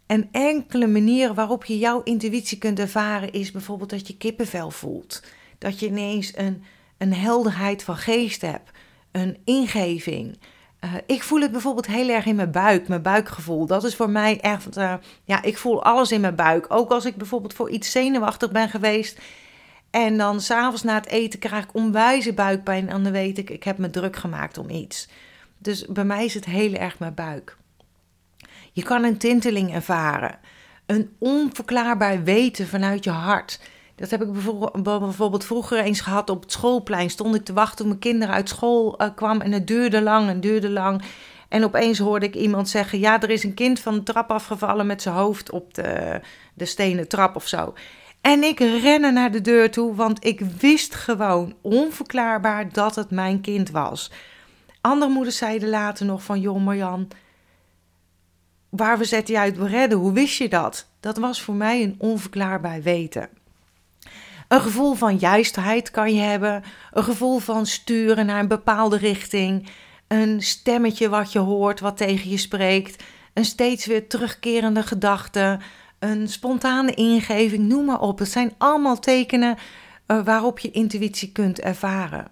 En 0.10 0.30
enkele 0.32 0.88
manieren 0.88 1.36
waarop 1.36 1.66
je 1.66 1.78
jouw 1.78 2.04
intuïtie 2.04 2.58
kunt 2.58 2.80
ervaren 2.80 3.32
is 3.32 3.52
bijvoorbeeld 3.52 3.90
dat 3.90 4.08
je 4.08 4.18
kippenvel 4.18 4.72
voelt. 4.72 5.24
Dat 5.58 5.80
je 5.80 5.88
ineens 5.88 6.38
een, 6.38 6.64
een 6.98 7.14
helderheid 7.14 7.84
van 7.84 7.98
geest 7.98 8.42
hebt, 8.42 8.72
een 9.12 9.38
ingeving. 9.44 10.38
Uh, 10.84 10.94
ik 11.06 11.24
voel 11.24 11.42
het 11.42 11.52
bijvoorbeeld 11.52 11.88
heel 11.88 12.10
erg 12.10 12.26
in 12.26 12.36
mijn 12.36 12.52
buik, 12.52 12.88
mijn 12.88 13.02
buikgevoel. 13.02 13.66
Dat 13.66 13.84
is 13.84 13.96
voor 13.96 14.10
mij 14.10 14.40
echt, 14.40 14.78
uh, 14.78 14.94
ja, 15.24 15.42
ik 15.42 15.58
voel 15.58 15.84
alles 15.84 16.12
in 16.12 16.22
mijn 16.22 16.36
buik. 16.36 16.66
Ook 16.70 16.92
als 16.92 17.06
ik 17.06 17.16
bijvoorbeeld 17.16 17.54
voor 17.54 17.70
iets 17.70 17.92
zenuwachtig 17.92 18.52
ben 18.52 18.70
geweest. 18.70 19.20
En 19.90 20.18
dan 20.18 20.42
s'avonds 20.42 20.84
na 20.84 20.96
het 20.96 21.08
eten 21.08 21.40
krijg 21.40 21.64
ik 21.64 21.74
onwijze 21.74 22.34
buikpijn. 22.34 22.90
En 22.90 23.04
dan 23.04 23.12
weet 23.12 23.38
ik, 23.38 23.50
ik 23.50 23.64
heb 23.64 23.78
me 23.78 23.90
druk 23.90 24.16
gemaakt 24.16 24.58
om 24.58 24.70
iets. 24.70 25.08
Dus 25.58 25.86
bij 25.86 26.06
mij 26.06 26.26
is 26.26 26.34
het 26.34 26.46
heel 26.46 26.74
erg 26.74 27.00
mijn 27.00 27.14
buik. 27.14 27.58
Je 28.72 28.84
kan 28.84 29.04
een 29.04 29.18
tinteling 29.18 29.74
ervaren. 29.74 30.40
Een 30.86 31.16
onverklaarbaar 31.20 32.24
weten 32.24 32.68
vanuit 32.68 33.04
je 33.04 33.10
hart. 33.10 33.60
Dat 33.96 34.10
heb 34.10 34.22
ik 34.22 34.32
bijvoorbeeld 34.84 35.46
vroeger 35.46 35.80
eens 35.80 36.02
gehad 36.02 36.30
op 36.30 36.42
het 36.42 36.52
schoolplein. 36.52 37.10
Stond 37.10 37.36
ik 37.36 37.46
te 37.46 37.54
wachten 37.54 37.78
toen 37.78 37.88
mijn 37.88 38.00
kinderen 38.00 38.36
uit 38.36 38.50
school 38.50 39.02
uh, 39.02 39.08
kwam 39.16 39.42
en 39.42 39.52
het 39.52 39.68
duurde 39.68 40.02
lang 40.02 40.30
en 40.30 40.40
duurde 40.40 40.70
lang. 40.70 41.02
En 41.50 41.64
opeens 41.64 42.00
hoorde 42.00 42.26
ik 42.26 42.36
iemand 42.36 42.70
zeggen: 42.70 43.00
Ja, 43.00 43.22
er 43.22 43.30
is 43.30 43.44
een 43.44 43.54
kind 43.54 43.80
van 43.80 43.94
de 43.94 44.04
trap 44.04 44.32
afgevallen 44.32 44.86
met 44.86 45.02
zijn 45.02 45.16
hoofd 45.16 45.52
op 45.52 45.74
de, 45.74 46.22
de 46.54 46.66
stenen 46.66 47.08
trap 47.08 47.36
of 47.36 47.48
zo. 47.48 47.74
En 48.22 48.44
ik 48.44 48.60
rende 48.60 49.12
naar 49.12 49.32
de 49.32 49.42
deur 49.42 49.72
toe, 49.72 49.96
want 49.96 50.26
ik 50.26 50.40
wist 50.40 50.96
gewoon 50.96 51.54
onverklaarbaar 51.62 52.72
dat 52.72 52.96
het 52.96 53.12
mijn 53.12 53.42
kind 53.42 53.72
was. 53.72 54.12
Andere 54.82 55.12
moeders 55.12 55.38
zeiden 55.38 55.70
later 55.70 56.06
nog 56.06 56.24
van: 56.24 56.40
Joh, 56.40 56.64
Marjan, 56.64 57.08
waar 58.70 58.98
we 58.98 59.06
zetten 59.06 59.34
je 59.34 59.40
uit 59.40 59.58
redden? 59.58 59.98
Hoe 59.98 60.14
wist 60.14 60.38
je 60.38 60.50
dat? 60.50 60.88
Dat 61.00 61.18
was 61.18 61.42
voor 61.42 61.56
mij 61.56 61.84
een 61.84 61.96
onverklaarbaar 61.98 62.82
weten. 62.82 63.30
Een 64.48 64.62
gevoel 64.62 64.94
van 64.94 65.18
juistheid 65.18 65.92
kan 65.92 66.14
je 66.14 66.22
hebben, 66.22 66.64
een 66.92 67.04
gevoel 67.04 67.40
van 67.40 67.66
sturen 67.66 68.26
naar 68.26 68.40
een 68.40 68.48
bepaalde 68.48 68.98
richting, 68.98 69.68
een 70.08 70.42
stemmetje 70.42 71.10
wat 71.10 71.32
je 71.32 71.40
hoort, 71.40 71.80
wat 71.80 71.98
tegen 71.98 72.30
je 72.30 72.38
spreekt, 72.38 73.04
een 73.34 73.46
steeds 73.46 73.86
weer 73.86 74.08
terugkerende 74.08 74.84
gedachte, 74.84 75.60
een 76.00 76.28
spontane 76.28 76.94
ingeving, 76.94 77.68
noem 77.68 77.86
maar 77.86 78.00
op. 78.00 78.20
Het 78.20 78.32
zijn 78.32 78.54
allemaal 78.58 79.00
tekenen 79.00 79.58
uh, 80.08 80.24
waarop 80.24 80.60
je 80.60 80.72
intuïtie 80.72 81.32
kunt 81.32 81.60
ervaren. 81.60 82.28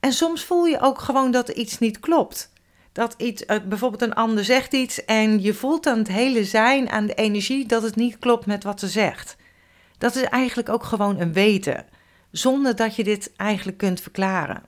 En 0.00 0.12
soms 0.12 0.44
voel 0.44 0.66
je 0.66 0.80
ook 0.80 0.98
gewoon 0.98 1.30
dat 1.30 1.48
iets 1.48 1.78
niet 1.78 2.00
klopt. 2.00 2.52
Dat 2.98 3.14
iets, 3.16 3.42
uh, 3.46 3.56
bijvoorbeeld 3.68 4.02
een 4.02 4.14
ander 4.14 4.44
zegt 4.44 4.72
iets 4.72 5.04
en 5.04 5.42
je 5.42 5.54
voelt 5.54 5.86
aan 5.86 5.98
het 5.98 6.08
hele 6.08 6.44
zijn, 6.44 6.90
aan 6.90 7.06
de 7.06 7.14
energie, 7.14 7.66
dat 7.66 7.82
het 7.82 7.96
niet 7.96 8.18
klopt 8.18 8.46
met 8.46 8.64
wat 8.64 8.80
ze 8.80 8.88
zegt. 8.88 9.36
Dat 9.98 10.14
is 10.14 10.22
eigenlijk 10.22 10.68
ook 10.68 10.84
gewoon 10.84 11.20
een 11.20 11.32
weten, 11.32 11.86
zonder 12.30 12.76
dat 12.76 12.96
je 12.96 13.04
dit 13.04 13.32
eigenlijk 13.36 13.78
kunt 13.78 14.00
verklaren. 14.00 14.62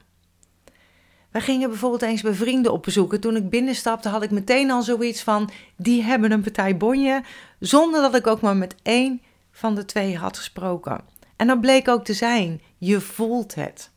Wij 1.31 1.41
gingen 1.41 1.69
bijvoorbeeld 1.69 2.03
eens 2.03 2.23
bij 2.23 2.35
vrienden 2.35 2.73
op 2.73 2.83
bezoek. 2.83 3.15
toen 3.15 3.37
ik 3.37 3.51
binnenstapte, 3.51 4.09
had 4.09 4.23
ik 4.23 4.31
meteen 4.31 4.71
al 4.71 4.83
zoiets 4.83 5.23
van: 5.23 5.51
die 5.77 6.03
hebben 6.03 6.33
een 6.33 6.43
partij 6.43 6.77
bonje. 6.77 7.23
Zonder 7.59 8.01
dat 8.01 8.15
ik 8.15 8.27
ook 8.27 8.41
maar 8.41 8.57
met 8.57 8.75
één 8.83 9.23
van 9.51 9.75
de 9.75 9.85
twee 9.85 10.17
had 10.17 10.37
gesproken. 10.37 11.01
En 11.37 11.47
dat 11.47 11.61
bleek 11.61 11.89
ook 11.89 12.05
te 12.05 12.15
zijn: 12.15 12.61
je 12.79 13.01
voelt 13.01 13.55
het. 13.55 13.90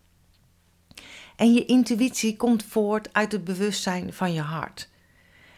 En 1.43 1.53
je 1.53 1.65
intuïtie 1.65 2.35
komt 2.35 2.63
voort 2.63 3.09
uit 3.11 3.31
het 3.31 3.43
bewustzijn 3.43 4.13
van 4.13 4.33
je 4.33 4.41
hart. 4.41 4.89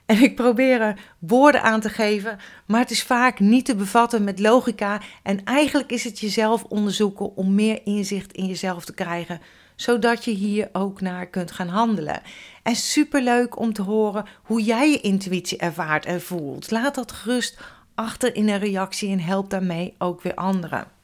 En 0.06 0.22
ik 0.22 0.36
probeer 0.36 0.82
er 0.82 1.00
woorden 1.20 1.62
aan 1.62 1.80
te 1.80 1.90
geven, 1.90 2.40
maar 2.66 2.80
het 2.80 2.92
is 2.92 3.04
vaak 3.04 3.40
niet 3.40 3.66
te 3.66 3.76
bevatten 3.76 4.24
met 4.24 4.40
logica. 4.40 5.02
En 5.24 5.44
eigenlijk 5.44 5.92
is 5.92 6.04
het 6.04 6.20
jezelf 6.20 6.64
onderzoeken 6.64 7.36
om 7.36 7.56
meer 7.56 7.82
inzicht 7.84 8.32
in 8.32 8.46
jezelf 8.46 8.86
te 8.86 8.94
krijgen, 8.94 9.42
zodat 9.76 10.26
je 10.26 10.32
hier 10.32 10.70
ook 10.72 11.02
naar 11.02 11.28
kunt 11.28 11.52
gaan 11.52 11.68
handelen. 11.68 12.22
En 12.64 12.76
superleuk 12.76 13.60
om 13.60 13.74
te 13.74 13.82
horen 13.82 14.26
hoe 14.44 14.62
jij 14.62 14.90
je 14.92 15.02
intuïtie 15.02 15.58
ervaart 15.58 16.06
en 16.06 16.22
voelt. 16.22 16.72
Laat 16.72 16.96
dat 16.96 17.12
gerust 17.12 17.60
achter 17.96 18.36
in 18.36 18.50
een 18.50 18.60
reactie 18.60 19.12
en 19.12 19.20
help 19.20 19.50
daarmee 19.50 19.96
ook 19.98 20.22
weer 20.22 20.36
anderen. 20.36 20.95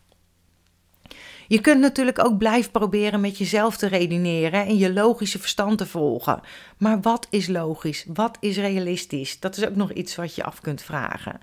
Je 1.51 1.61
kunt 1.61 1.79
natuurlijk 1.79 2.25
ook 2.25 2.37
blijven 2.37 2.71
proberen 2.71 3.21
met 3.21 3.37
jezelf 3.37 3.77
te 3.77 3.87
redeneren 3.87 4.65
en 4.65 4.77
je 4.77 4.93
logische 4.93 5.39
verstand 5.39 5.77
te 5.77 5.85
volgen. 5.85 6.41
Maar 6.77 7.01
wat 7.01 7.27
is 7.29 7.47
logisch? 7.47 8.05
Wat 8.13 8.37
is 8.39 8.57
realistisch? 8.57 9.39
Dat 9.39 9.57
is 9.57 9.65
ook 9.65 9.75
nog 9.75 9.91
iets 9.91 10.15
wat 10.15 10.35
je 10.35 10.43
af 10.43 10.61
kunt 10.61 10.81
vragen. 10.81 11.39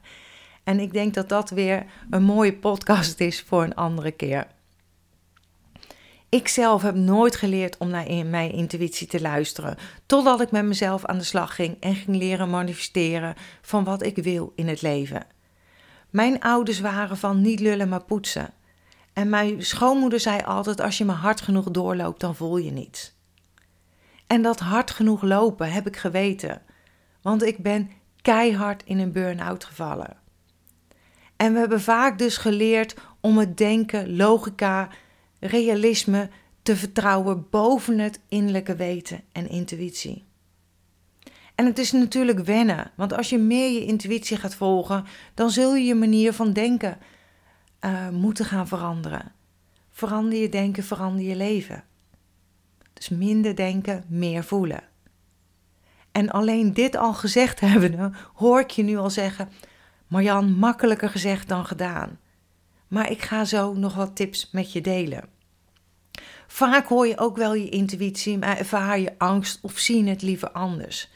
En 0.65 0.81
ik 0.81 0.93
denk 0.93 1.15
dat 1.15 1.29
dat 1.29 1.51
weer 1.51 1.87
een 2.11 2.23
mooie 2.23 2.55
podcast 2.55 3.21
is 3.21 3.43
voor 3.43 3.63
een 3.63 3.75
andere 3.75 4.11
keer. 4.11 4.47
Ik 6.29 6.49
zelf 6.49 6.83
heb 6.83 6.95
nooit 6.95 7.37
geleerd 7.37 7.77
om 7.79 7.89
naar 7.89 8.27
mijn 8.27 8.53
intuïtie 8.53 9.07
te 9.07 9.21
luisteren, 9.21 9.77
totdat 10.07 10.41
ik 10.41 10.51
met 10.51 10.65
mezelf 10.65 11.05
aan 11.05 11.19
de 11.19 11.25
slag 11.25 11.55
ging 11.55 11.77
en 11.81 11.95
ging 11.95 12.17
leren 12.17 12.51
manifesteren 12.51 13.35
van 13.63 13.85
wat 13.85 14.03
ik 14.03 14.17
wil 14.17 14.53
in 14.55 14.69
het 14.69 14.83
leven. 14.83 15.27
Mijn 16.11 16.41
ouders 16.41 16.81
waren 16.81 17.17
van 17.17 17.41
niet 17.41 17.61
lullen 17.61 17.89
maar 17.89 18.05
poetsen. 18.05 18.53
En 19.19 19.29
mijn 19.29 19.65
schoonmoeder 19.65 20.21
zei 20.21 20.43
altijd: 20.43 20.81
als 20.81 20.99
je 20.99 21.05
maar 21.05 21.17
hard 21.17 21.41
genoeg 21.41 21.71
doorloopt, 21.71 22.21
dan 22.21 22.35
voel 22.35 22.57
je 22.57 22.71
niets. 22.71 23.17
En 24.27 24.43
dat 24.43 24.61
hard 24.61 24.91
genoeg 24.91 25.23
lopen 25.23 25.73
heb 25.73 25.87
ik 25.87 25.97
geweten, 25.97 26.63
want 27.23 27.43
ik 27.43 27.59
ben 27.59 27.91
keihard 28.23 28.83
in 28.85 28.99
een 28.99 29.13
burn-out 29.13 29.65
gevallen. 29.65 30.17
En 31.37 31.53
we 31.53 31.59
hebben 31.59 31.81
vaak 31.81 32.19
dus 32.19 32.37
geleerd 32.37 32.95
om 33.21 33.39
het 33.39 33.57
denken, 33.57 34.17
logica, 34.17 34.89
realisme 35.41 36.31
te 36.63 36.77
vertrouwen 36.77 37.47
boven 37.51 37.99
het 37.99 38.21
innerlijke 38.29 38.77
weten 38.77 39.21
en 39.33 39.49
intuïtie. 39.49 40.25
En 41.55 41.67
het 41.67 41.79
is 41.79 41.93
natuurlijk 41.93 42.45
wennen, 42.45 42.91
want 42.97 43.13
als 43.13 43.29
je 43.29 43.39
meer 43.39 43.71
je 43.71 43.85
intuïtie 43.85 44.37
gaat 44.37 44.55
volgen, 44.55 45.05
dan 45.35 45.51
zul 45.51 45.75
je 45.75 45.85
je 45.85 45.95
manier 45.95 46.33
van 46.33 46.53
denken 46.53 46.99
uh, 47.81 48.09
moeten 48.09 48.45
gaan 48.45 48.69
veranderen. 48.69 49.33
Verander 49.91 50.39
je 50.39 50.49
denken, 50.49 50.85
verander 50.85 51.25
je 51.25 51.37
leven. 51.37 51.85
Dus 52.93 53.09
minder 53.09 53.57
denken, 53.57 54.05
meer 54.09 54.45
voelen. 54.45 54.83
En 56.13 56.31
alleen 56.31 56.73
dit 56.73 56.97
al 56.97 57.15
gezegd 57.15 57.61
hebbende, 57.71 58.11
hoor 58.35 58.61
ik 58.61 58.71
je 58.71 58.83
nu 58.83 58.97
al 58.97 59.11
zeggen: 59.11 59.49
Marjan, 60.07 60.53
makkelijker 60.53 61.09
gezegd 61.09 61.49
dan 61.49 61.67
gedaan. 61.67 62.19
Maar 62.89 63.11
ik 63.11 63.23
ga 63.23 63.45
zo 63.45 63.73
nog 63.73 63.95
wat 63.95 64.17
tips 64.17 64.51
met 64.51 64.73
je 64.73 64.81
delen. 64.81 65.25
Vaak 66.47 66.87
hoor 66.87 67.07
je 67.07 67.19
ook 67.19 67.37
wel 67.37 67.55
je 67.55 67.69
intuïtie, 67.69 68.39
maar 68.39 68.59
ervaar 68.59 68.99
je 68.99 69.19
angst 69.19 69.59
of 69.63 69.79
zie 69.79 70.09
het 70.09 70.23
liever 70.23 70.51
anders. 70.51 71.11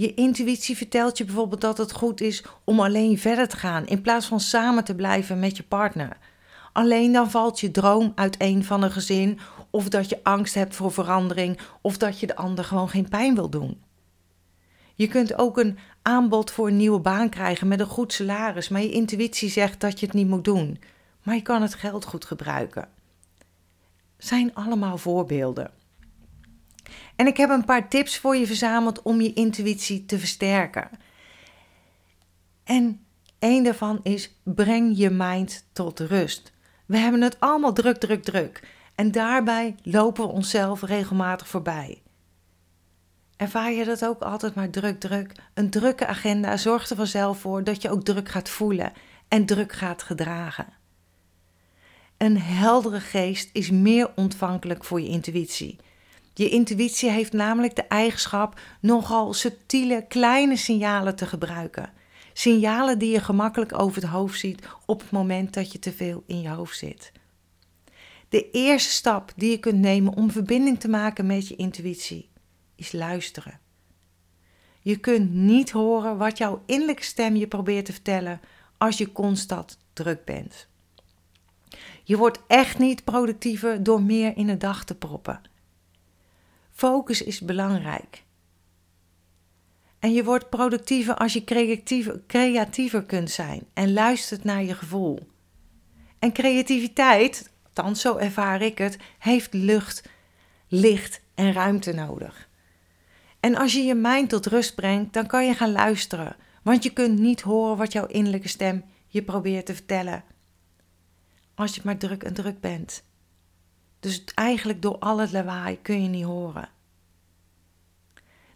Je 0.00 0.14
intuïtie 0.14 0.76
vertelt 0.76 1.18
je 1.18 1.24
bijvoorbeeld 1.24 1.60
dat 1.60 1.78
het 1.78 1.92
goed 1.92 2.20
is 2.20 2.44
om 2.64 2.80
alleen 2.80 3.18
verder 3.18 3.48
te 3.48 3.56
gaan 3.56 3.86
in 3.86 4.00
plaats 4.00 4.26
van 4.26 4.40
samen 4.40 4.84
te 4.84 4.94
blijven 4.94 5.38
met 5.38 5.56
je 5.56 5.62
partner. 5.62 6.16
Alleen 6.72 7.12
dan 7.12 7.30
valt 7.30 7.60
je 7.60 7.70
droom 7.70 8.12
uiteen 8.14 8.64
van 8.64 8.82
een 8.82 8.90
gezin, 8.90 9.38
of 9.70 9.88
dat 9.88 10.08
je 10.08 10.20
angst 10.22 10.54
hebt 10.54 10.74
voor 10.74 10.92
verandering, 10.92 11.58
of 11.80 11.96
dat 11.96 12.20
je 12.20 12.26
de 12.26 12.36
ander 12.36 12.64
gewoon 12.64 12.88
geen 12.88 13.08
pijn 13.08 13.34
wil 13.34 13.50
doen. 13.50 13.82
Je 14.94 15.08
kunt 15.08 15.38
ook 15.38 15.58
een 15.58 15.78
aanbod 16.02 16.50
voor 16.50 16.68
een 16.68 16.76
nieuwe 16.76 17.00
baan 17.00 17.28
krijgen 17.28 17.68
met 17.68 17.80
een 17.80 17.86
goed 17.86 18.12
salaris, 18.12 18.68
maar 18.68 18.82
je 18.82 18.90
intuïtie 18.90 19.50
zegt 19.50 19.80
dat 19.80 20.00
je 20.00 20.06
het 20.06 20.14
niet 20.14 20.28
moet 20.28 20.44
doen. 20.44 20.80
Maar 21.22 21.34
je 21.34 21.42
kan 21.42 21.62
het 21.62 21.74
geld 21.74 22.04
goed 22.04 22.24
gebruiken. 22.24 22.88
Zijn 24.18 24.54
allemaal 24.54 24.98
voorbeelden. 24.98 25.79
En 27.20 27.26
ik 27.26 27.36
heb 27.36 27.50
een 27.50 27.64
paar 27.64 27.88
tips 27.88 28.18
voor 28.18 28.36
je 28.36 28.46
verzameld 28.46 29.02
om 29.02 29.20
je 29.20 29.32
intuïtie 29.32 30.06
te 30.06 30.18
versterken. 30.18 30.90
En 32.64 33.04
één 33.38 33.64
daarvan 33.64 34.00
is: 34.02 34.40
breng 34.42 34.96
je 34.96 35.10
mind 35.10 35.66
tot 35.72 36.00
rust. 36.00 36.52
We 36.86 36.96
hebben 36.96 37.20
het 37.20 37.40
allemaal 37.40 37.72
druk, 37.72 37.96
druk, 37.96 38.22
druk. 38.22 38.68
En 38.94 39.12
daarbij 39.12 39.74
lopen 39.82 40.26
we 40.26 40.32
onszelf 40.32 40.82
regelmatig 40.82 41.48
voorbij. 41.48 42.02
Ervaar 43.36 43.72
je 43.72 43.84
dat 43.84 44.04
ook 44.04 44.22
altijd 44.22 44.54
maar 44.54 44.70
druk, 44.70 45.00
druk? 45.00 45.32
Een 45.54 45.70
drukke 45.70 46.06
agenda 46.06 46.56
zorgt 46.56 46.90
er 46.90 46.96
vanzelf 46.96 47.40
voor 47.40 47.64
dat 47.64 47.82
je 47.82 47.90
ook 47.90 48.02
druk 48.02 48.28
gaat 48.28 48.48
voelen 48.48 48.92
en 49.28 49.46
druk 49.46 49.72
gaat 49.72 50.02
gedragen. 50.02 50.66
Een 52.16 52.38
heldere 52.38 53.00
geest 53.00 53.50
is 53.52 53.70
meer 53.70 54.10
ontvankelijk 54.14 54.84
voor 54.84 55.00
je 55.00 55.08
intuïtie. 55.08 55.78
Je 56.34 56.48
intuïtie 56.48 57.10
heeft 57.10 57.32
namelijk 57.32 57.76
de 57.76 57.82
eigenschap 57.82 58.60
nogal 58.80 59.32
subtiele 59.32 60.04
kleine 60.08 60.56
signalen 60.56 61.16
te 61.16 61.26
gebruiken. 61.26 61.92
Signalen 62.32 62.98
die 62.98 63.10
je 63.10 63.20
gemakkelijk 63.20 63.78
over 63.78 64.02
het 64.02 64.10
hoofd 64.10 64.38
ziet 64.38 64.66
op 64.86 65.00
het 65.00 65.10
moment 65.10 65.54
dat 65.54 65.72
je 65.72 65.78
te 65.78 65.92
veel 65.92 66.22
in 66.26 66.40
je 66.40 66.48
hoofd 66.48 66.78
zit. 66.78 67.12
De 68.28 68.50
eerste 68.50 68.90
stap 68.90 69.32
die 69.36 69.50
je 69.50 69.58
kunt 69.58 69.78
nemen 69.78 70.14
om 70.14 70.30
verbinding 70.30 70.80
te 70.80 70.88
maken 70.88 71.26
met 71.26 71.48
je 71.48 71.56
intuïtie 71.56 72.28
is 72.76 72.92
luisteren. 72.92 73.60
Je 74.80 74.96
kunt 74.96 75.34
niet 75.34 75.70
horen 75.70 76.16
wat 76.16 76.38
jouw 76.38 76.62
innerlijke 76.66 77.04
stem 77.04 77.36
je 77.36 77.46
probeert 77.46 77.84
te 77.84 77.92
vertellen 77.92 78.40
als 78.78 78.98
je 78.98 79.12
constant 79.12 79.78
druk 79.92 80.24
bent. 80.24 80.66
Je 82.04 82.16
wordt 82.16 82.40
echt 82.46 82.78
niet 82.78 83.04
productiever 83.04 83.82
door 83.82 84.02
meer 84.02 84.36
in 84.36 84.46
de 84.46 84.56
dag 84.56 84.84
te 84.84 84.94
proppen. 84.94 85.40
Focus 86.72 87.22
is 87.22 87.40
belangrijk. 87.40 88.22
En 89.98 90.12
je 90.12 90.24
wordt 90.24 90.48
productiever 90.48 91.14
als 91.14 91.32
je 91.32 91.44
creatiever, 92.26 93.04
kunt 93.04 93.30
zijn 93.30 93.62
en 93.74 93.92
luistert 93.92 94.44
naar 94.44 94.62
je 94.62 94.74
gevoel. 94.74 95.28
En 96.18 96.32
creativiteit, 96.32 97.50
althans 97.66 98.00
zo 98.00 98.16
ervaar 98.16 98.62
ik 98.62 98.78
het, 98.78 98.98
heeft 99.18 99.54
lucht, 99.54 100.08
licht 100.68 101.20
en 101.34 101.52
ruimte 101.52 101.92
nodig. 101.92 102.48
En 103.40 103.54
als 103.54 103.72
je 103.72 103.82
je 103.82 103.94
mind 103.94 104.28
tot 104.28 104.46
rust 104.46 104.74
brengt, 104.74 105.12
dan 105.12 105.26
kan 105.26 105.46
je 105.46 105.54
gaan 105.54 105.72
luisteren, 105.72 106.36
want 106.62 106.82
je 106.82 106.92
kunt 106.92 107.18
niet 107.18 107.40
horen 107.40 107.76
wat 107.76 107.92
jouw 107.92 108.06
innerlijke 108.06 108.48
stem 108.48 108.84
je 109.06 109.22
probeert 109.22 109.66
te 109.66 109.74
vertellen. 109.74 110.24
Als 111.54 111.74
je 111.74 111.80
maar 111.84 111.96
druk 111.96 112.22
en 112.22 112.34
druk 112.34 112.60
bent. 112.60 113.02
Dus 114.00 114.24
eigenlijk 114.34 114.82
door 114.82 114.98
al 114.98 115.18
het 115.18 115.32
lawaai 115.32 115.78
kun 115.82 116.02
je 116.02 116.08
niet 116.08 116.24
horen. 116.24 116.68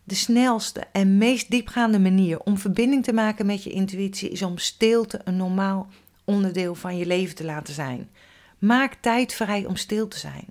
De 0.04 0.14
snelste 0.14 0.80
en 0.92 1.18
meest 1.18 1.50
diepgaande 1.50 1.98
manier 1.98 2.40
om 2.40 2.58
verbinding 2.58 3.04
te 3.04 3.12
maken 3.12 3.46
met 3.46 3.62
je 3.62 3.70
intuïtie 3.70 4.30
is 4.30 4.42
om 4.42 4.58
stilte 4.58 5.20
een 5.24 5.36
normaal 5.36 5.88
onderdeel 6.24 6.74
van 6.74 6.96
je 6.96 7.06
leven 7.06 7.34
te 7.34 7.44
laten 7.44 7.74
zijn. 7.74 8.10
Maak 8.58 8.94
tijd 8.94 9.34
vrij 9.34 9.66
om 9.66 9.76
stil 9.76 10.08
te 10.08 10.18
zijn. 10.18 10.46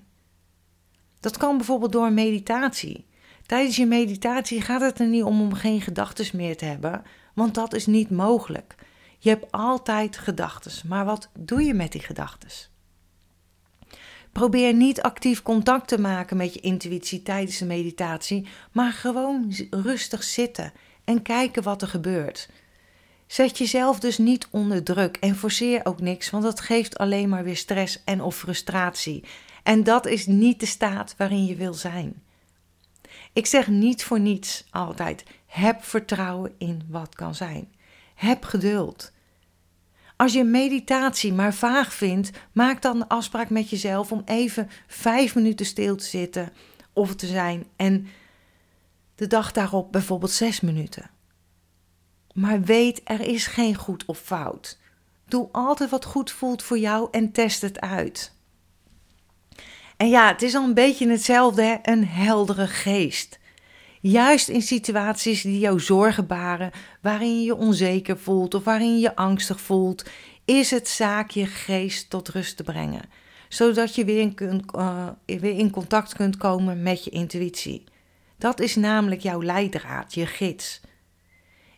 Dat 1.20 1.38
kan 1.38 1.58
bijvoorbeeld 1.58 1.92
door 1.92 2.12
meditatie. 2.12 3.06
Tijdens 3.46 3.76
je 3.76 3.86
meditatie 3.86 4.62
gaat 4.62 4.82
het 4.82 5.00
er 5.00 5.08
niet 5.08 5.24
om 5.24 5.42
om 5.42 5.54
geen 5.54 5.82
gedachten 5.82 6.38
meer 6.38 6.58
te 6.58 6.66
hebben, 6.66 7.04
want 7.34 7.56
dat 7.56 7.74
is 7.74 7.86
niet 7.86 8.10
mogelijk. 8.10 8.76
Je 9.20 9.30
hebt 9.30 9.52
altijd 9.52 10.18
gedachten, 10.18 10.88
maar 10.88 11.06
wat 11.06 11.30
doe 11.40 11.64
je 11.64 11.74
met 11.74 11.92
die 11.92 12.02
gedachten? 12.02 12.73
Probeer 14.34 14.74
niet 14.74 15.02
actief 15.02 15.42
contact 15.42 15.88
te 15.88 16.00
maken 16.00 16.38
met 16.38 16.54
je 16.54 16.60
intuïtie 16.60 17.24
tijdens 17.24 17.58
de 17.58 17.66
meditatie, 17.66 18.48
maar 18.72 18.92
gewoon 18.92 19.54
rustig 19.70 20.24
zitten 20.24 20.74
en 21.04 21.22
kijken 21.22 21.64
wat 21.64 21.82
er 21.82 21.88
gebeurt. 21.88 22.50
Zet 23.28 23.58
jezelf 23.58 24.00
dus 24.00 24.18
niet 24.18 24.48
onder 24.50 24.84
druk 24.84 25.18
en 25.18 25.36
forceer 25.36 25.82
ook 25.84 26.02
niks, 26.02 26.30
want 26.30 26.44
dat 26.44 26.60
geeft 26.60 26.98
alleen 26.98 27.30
maar 27.30 27.44
weer 27.44 27.58
stress 27.58 28.02
en 28.06 28.22
of 28.22 28.36
frustratie. 28.36 29.24
En 29.64 29.84
dat 29.84 30.06
is 30.06 30.26
niet 30.26 30.60
de 30.60 30.66
staat 30.66 31.16
waarin 31.18 31.46
je 31.46 31.56
wil 31.56 31.74
zijn. 31.74 32.22
Ik 33.34 33.46
zeg 33.46 33.68
niet 33.68 34.04
voor 34.04 34.20
niets 34.20 34.64
altijd: 34.70 35.24
heb 35.46 35.84
vertrouwen 35.84 36.54
in 36.58 36.82
wat 36.90 37.16
kan 37.16 37.36
zijn. 37.36 37.72
Heb 38.16 38.44
geduld. 38.44 39.12
Als 40.16 40.34
je 40.34 40.44
meditatie 40.44 41.34
maar 41.34 41.54
vaag 41.54 41.94
vindt, 41.94 42.32
maak 42.52 42.82
dan 42.82 43.00
de 43.00 43.08
afspraak 43.08 43.50
met 43.50 43.70
jezelf 43.70 44.12
om 44.12 44.22
even 44.26 44.70
vijf 44.88 45.36
minuten 45.36 45.66
stil 45.66 45.96
te 45.96 46.06
zitten 46.06 46.54
of 46.94 47.16
te 47.16 47.28
zijn 47.28 47.66
en 47.76 48.08
de 49.16 49.28
dag 49.28 49.52
daarop 49.52 49.92
bijvoorbeeld 49.92 50.32
zes 50.32 50.62
minuten. 50.62 51.10
Maar 52.34 52.62
weet, 52.62 53.02
er 53.04 53.22
is 53.22 53.48
geen 53.48 53.76
goed 53.76 54.06
of 54.06 54.20
fout. 54.20 54.80
Doe 55.26 55.50
altijd 55.52 55.90
wat 55.90 56.06
goed 56.06 56.32
voelt 56.32 56.64
voor 56.64 56.78
jou 56.78 57.08
en 57.12 57.32
test 57.32 57.62
het 57.62 57.80
uit. 57.80 58.34
En 59.98 60.10
ja, 60.10 60.28
het 60.28 60.42
is 60.42 60.56
al 60.56 60.64
een 60.64 60.74
beetje 60.74 61.10
hetzelfde, 61.10 61.80
een 61.82 62.08
heldere 62.08 62.68
geest. 62.68 63.40
Juist 64.04 64.50
in 64.50 64.62
situaties 64.62 65.42
die 65.42 65.60
jou 65.60 65.80
zorgen 65.80 66.28
baren, 66.28 66.72
waarin 67.02 67.40
je 67.40 67.44
je 67.44 67.56
onzeker 67.56 68.18
voelt 68.18 68.54
of 68.54 68.64
waarin 68.64 69.00
je 69.00 69.16
angstig 69.16 69.62
voelt, 69.62 70.06
is 70.46 70.72
het 70.72 70.88
zaak 70.88 71.30
je 71.30 71.46
geest 71.46 72.10
tot 72.10 72.30
rust 72.30 72.58
te 72.58 72.64
brengen. 72.64 73.02
Zodat 73.50 73.96
je 73.96 74.06
weer 74.06 74.20
in, 74.20 74.34
kunt, 74.34 74.76
uh, 74.76 75.08
weer 75.26 75.58
in 75.58 75.70
contact 75.70 76.14
kunt 76.14 76.38
komen 76.38 76.84
met 76.84 77.04
je 77.04 77.10
intuïtie. 77.10 77.84
Dat 78.38 78.60
is 78.60 78.76
namelijk 78.76 79.22
jouw 79.22 79.42
leidraad, 79.42 80.14
je 80.14 80.26
gids. 80.26 80.82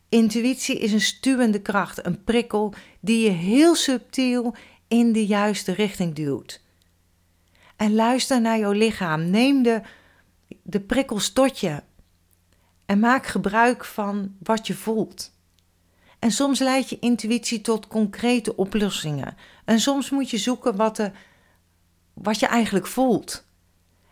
Intuïtie 0.10 0.80
is 0.80 0.92
een 0.92 1.02
stuwende 1.02 1.62
kracht, 1.62 2.06
een 2.06 2.24
prikkel 2.24 2.74
die 3.00 3.24
je 3.24 3.32
heel 3.32 3.76
subtiel 3.76 4.56
in 4.88 5.12
de 5.12 5.26
juiste 5.26 5.72
richting 5.72 6.16
duwt. 6.16 6.62
En 7.76 7.96
luister 7.96 8.42
naar 8.42 8.60
jouw 8.60 8.72
lichaam. 8.72 9.30
Neem 9.30 9.64
de, 9.64 9.82
de 10.64 10.80
prikkels 10.80 11.30
tot 11.30 11.60
je 11.60 11.82
en 12.86 13.00
maak 13.00 13.26
gebruik 13.26 13.86
van 13.86 14.36
wat 14.40 14.68
je 14.68 14.74
voelt. 14.74 15.32
En 16.20 16.32
soms 16.32 16.60
leidt 16.60 16.90
je 16.90 17.00
intuïtie 17.00 17.62
tot 17.62 17.88
concrete 17.88 18.56
oplossingen. 18.56 19.38
En 19.66 19.80
soms 19.80 20.10
moet 20.10 20.30
je 20.30 20.38
zoeken 20.38 20.76
wat, 20.76 20.96
de, 20.96 21.12
wat 22.14 22.40
je 22.40 22.46
eigenlijk 22.46 22.88
voelt. 22.88 23.46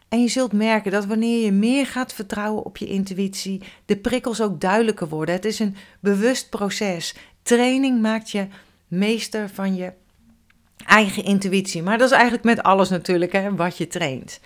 En 0.09 0.21
je 0.21 0.27
zult 0.27 0.53
merken 0.53 0.91
dat 0.91 1.05
wanneer 1.05 1.45
je 1.45 1.51
meer 1.51 1.87
gaat 1.87 2.13
vertrouwen 2.13 2.63
op 2.63 2.77
je 2.77 2.85
intuïtie, 2.85 3.63
de 3.85 3.97
prikkels 3.97 4.41
ook 4.41 4.61
duidelijker 4.61 5.07
worden. 5.09 5.35
Het 5.35 5.45
is 5.45 5.59
een 5.59 5.75
bewust 5.99 6.49
proces. 6.49 7.15
Training 7.41 8.01
maakt 8.01 8.31
je 8.31 8.47
meester 8.87 9.49
van 9.49 9.75
je 9.75 9.93
eigen 10.85 11.23
intuïtie. 11.23 11.83
Maar 11.83 11.97
dat 11.97 12.07
is 12.07 12.13
eigenlijk 12.13 12.43
met 12.43 12.63
alles 12.63 12.89
natuurlijk, 12.89 13.31
hè, 13.31 13.55
wat 13.55 13.77
je 13.77 13.87
traint. 13.87 14.39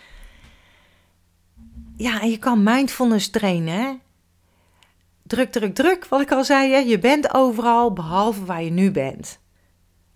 Ja, 1.96 2.22
en 2.22 2.30
je 2.30 2.38
kan 2.38 2.64
mindfulness 2.64 3.30
trainen. 3.30 3.74
Hè? 3.74 3.94
Druk, 5.28 5.52
druk, 5.52 5.76
druk, 5.76 6.06
wat 6.06 6.22
ik 6.22 6.32
al 6.32 6.44
zei, 6.44 6.72
hè? 6.72 6.78
je 6.78 7.00
bent 7.00 7.34
overal 7.34 7.94
behalve 7.94 8.46
waar 8.46 8.64
je 8.64 8.72
nu 8.72 8.92
bent. 8.92 9.40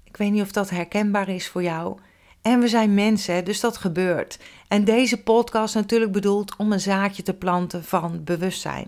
Ik 0.04 0.18
weet 0.18 0.32
niet 0.32 0.42
of 0.42 0.52
dat 0.52 0.70
herkenbaar 0.70 1.30
is 1.30 1.48
voor 1.48 1.64
jou. 1.64 1.98
En 2.42 2.60
we 2.60 2.68
zijn 2.68 2.94
mensen, 2.94 3.46
dus 3.46 3.60
dat 3.60 3.78
gebeurt. 3.78 4.40
En 4.68 4.84
deze 4.84 5.24
podcast 5.24 5.76
natuurlijk 5.76 6.12
bedoeld 6.12 6.56
om 6.56 6.72
een 6.72 6.80
zaadje 6.80 7.24
te 7.24 7.34
planten 7.34 7.84
van 7.84 8.24
bewustzijn. 8.24 8.88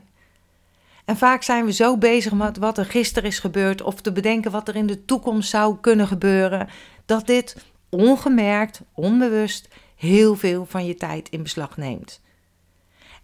En 1.05 1.17
vaak 1.17 1.43
zijn 1.43 1.65
we 1.65 1.73
zo 1.73 1.97
bezig 1.97 2.33
met 2.33 2.57
wat 2.57 2.77
er 2.77 2.85
gisteren 2.85 3.29
is 3.29 3.39
gebeurd 3.39 3.81
of 3.81 4.01
te 4.01 4.11
bedenken 4.11 4.51
wat 4.51 4.67
er 4.67 4.75
in 4.75 4.87
de 4.87 5.05
toekomst 5.05 5.49
zou 5.49 5.77
kunnen 5.81 6.07
gebeuren, 6.07 6.69
dat 7.05 7.27
dit 7.27 7.57
ongemerkt, 7.89 8.81
onbewust 8.93 9.67
heel 9.95 10.35
veel 10.35 10.65
van 10.65 10.85
je 10.85 10.95
tijd 10.95 11.29
in 11.29 11.43
beslag 11.43 11.77
neemt. 11.77 12.21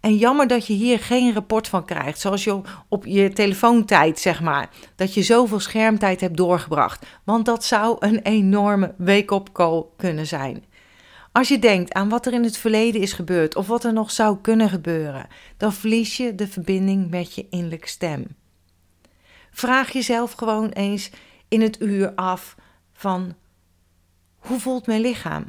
En 0.00 0.16
jammer 0.16 0.46
dat 0.46 0.66
je 0.66 0.72
hier 0.72 0.98
geen 0.98 1.32
rapport 1.32 1.68
van 1.68 1.84
krijgt, 1.84 2.20
zoals 2.20 2.44
je 2.44 2.60
op 2.88 3.06
je 3.06 3.32
telefoontijd, 3.32 4.18
zeg 4.18 4.40
maar. 4.40 4.70
Dat 4.96 5.14
je 5.14 5.22
zoveel 5.22 5.60
schermtijd 5.60 6.20
hebt 6.20 6.36
doorgebracht. 6.36 7.06
Want 7.24 7.44
dat 7.44 7.64
zou 7.64 7.96
een 7.98 8.18
enorme 8.18 8.94
wake-up 8.98 9.48
call 9.52 9.84
kunnen 9.96 10.26
zijn. 10.26 10.64
Als 11.32 11.48
je 11.48 11.58
denkt 11.58 11.92
aan 11.92 12.08
wat 12.08 12.26
er 12.26 12.32
in 12.32 12.44
het 12.44 12.56
verleden 12.56 13.00
is 13.00 13.12
gebeurd 13.12 13.56
of 13.56 13.66
wat 13.66 13.84
er 13.84 13.92
nog 13.92 14.10
zou 14.10 14.38
kunnen 14.40 14.68
gebeuren, 14.68 15.26
dan 15.56 15.72
verlies 15.72 16.16
je 16.16 16.34
de 16.34 16.48
verbinding 16.48 17.10
met 17.10 17.34
je 17.34 17.46
innerlijke 17.50 17.88
stem. 17.88 18.26
Vraag 19.50 19.92
jezelf 19.92 20.32
gewoon 20.32 20.68
eens 20.68 21.10
in 21.48 21.60
het 21.60 21.80
uur 21.80 22.14
af 22.14 22.56
van 22.92 23.34
hoe 24.36 24.60
voelt 24.60 24.86
mijn 24.86 25.00
lichaam? 25.00 25.44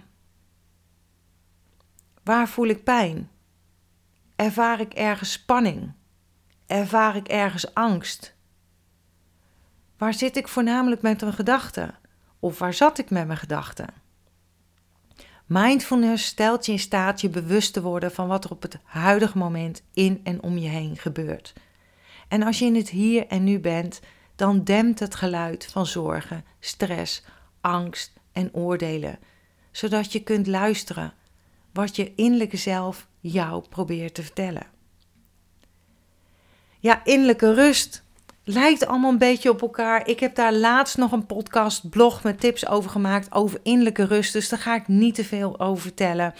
Waar 2.23 2.47
voel 2.49 2.67
ik 2.67 2.83
pijn? 2.83 3.29
Ervaar 4.41 4.79
ik 4.79 4.93
ergens 4.93 5.31
spanning? 5.31 5.93
Ervaar 6.65 7.15
ik 7.15 7.27
ergens 7.27 7.73
angst? 7.73 8.35
Waar 9.97 10.13
zit 10.13 10.37
ik 10.37 10.47
voornamelijk 10.47 11.01
met 11.01 11.21
mijn 11.21 11.33
gedachten? 11.33 11.95
Of 12.39 12.59
waar 12.59 12.73
zat 12.73 12.97
ik 12.97 13.09
met 13.09 13.27
mijn 13.27 13.39
gedachten? 13.39 13.87
Mindfulness 15.45 16.25
stelt 16.25 16.65
je 16.65 16.71
in 16.71 16.79
staat 16.79 17.21
je 17.21 17.29
bewust 17.29 17.73
te 17.73 17.81
worden 17.81 18.11
van 18.11 18.27
wat 18.27 18.43
er 18.43 18.51
op 18.51 18.61
het 18.61 18.77
huidige 18.83 19.37
moment 19.37 19.83
in 19.93 20.21
en 20.23 20.43
om 20.43 20.57
je 20.57 20.69
heen 20.69 20.97
gebeurt. 20.97 21.53
En 22.27 22.43
als 22.43 22.59
je 22.59 22.65
in 22.65 22.75
het 22.75 22.89
hier 22.89 23.27
en 23.27 23.43
nu 23.43 23.59
bent, 23.59 23.99
dan 24.35 24.63
dempt 24.63 24.99
het 24.99 25.15
geluid 25.15 25.65
van 25.65 25.85
zorgen, 25.85 26.45
stress, 26.59 27.23
angst 27.59 28.13
en 28.31 28.53
oordelen, 28.53 29.19
zodat 29.71 30.11
je 30.11 30.23
kunt 30.23 30.47
luisteren 30.47 31.13
wat 31.71 31.95
je 31.95 32.15
innerlijke 32.15 32.57
zelf 32.57 33.09
jou 33.21 33.63
probeert 33.69 34.13
te 34.13 34.23
vertellen. 34.23 34.65
Ja, 36.79 37.01
innerlijke 37.03 37.53
rust 37.53 38.03
lijkt 38.43 38.85
allemaal 38.85 39.11
een 39.11 39.17
beetje 39.17 39.49
op 39.49 39.61
elkaar. 39.61 40.07
Ik 40.07 40.19
heb 40.19 40.35
daar 40.35 40.53
laatst 40.53 40.97
nog 40.97 41.11
een 41.11 41.25
podcast, 41.25 41.89
blog 41.89 42.23
met 42.23 42.39
tips 42.39 42.67
over 42.67 42.89
gemaakt 42.89 43.31
over 43.31 43.59
innerlijke 43.63 44.05
rust. 44.05 44.33
Dus 44.33 44.49
daar 44.49 44.59
ga 44.59 44.75
ik 44.75 44.87
niet 44.87 45.15
te 45.15 45.23
veel 45.23 45.59
over 45.59 45.81
vertellen. 45.81 46.33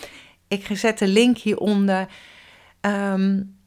Ik 0.48 0.68
zet 0.74 0.98
de 0.98 1.08
link 1.08 1.38
hieronder. 1.38 2.08
Um, 2.82 3.60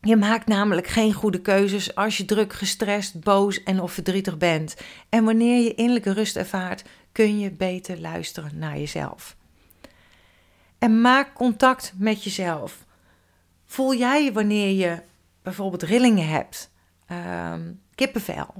je 0.00 0.16
maakt 0.16 0.46
namelijk 0.46 0.86
geen 0.86 1.12
goede 1.12 1.40
keuzes 1.40 1.94
als 1.94 2.16
je 2.16 2.24
druk, 2.24 2.52
gestrest, 2.52 3.20
boos 3.20 3.62
en 3.62 3.80
of 3.80 3.92
verdrietig 3.92 4.38
bent. 4.38 4.76
En 5.08 5.24
wanneer 5.24 5.62
je 5.62 5.74
innerlijke 5.74 6.12
rust 6.12 6.36
ervaart, 6.36 6.84
kun 7.12 7.38
je 7.38 7.50
beter 7.50 8.00
luisteren 8.00 8.58
naar 8.58 8.78
jezelf. 8.78 9.36
En 10.78 11.00
maak 11.00 11.34
contact 11.34 11.92
met 11.96 12.24
jezelf. 12.24 12.84
Voel 13.66 13.94
jij 13.94 14.32
wanneer 14.32 14.70
je 14.70 15.02
bijvoorbeeld 15.42 15.82
rillingen 15.82 16.28
hebt, 16.28 16.70
um, 17.52 17.80
kippenvel? 17.94 18.54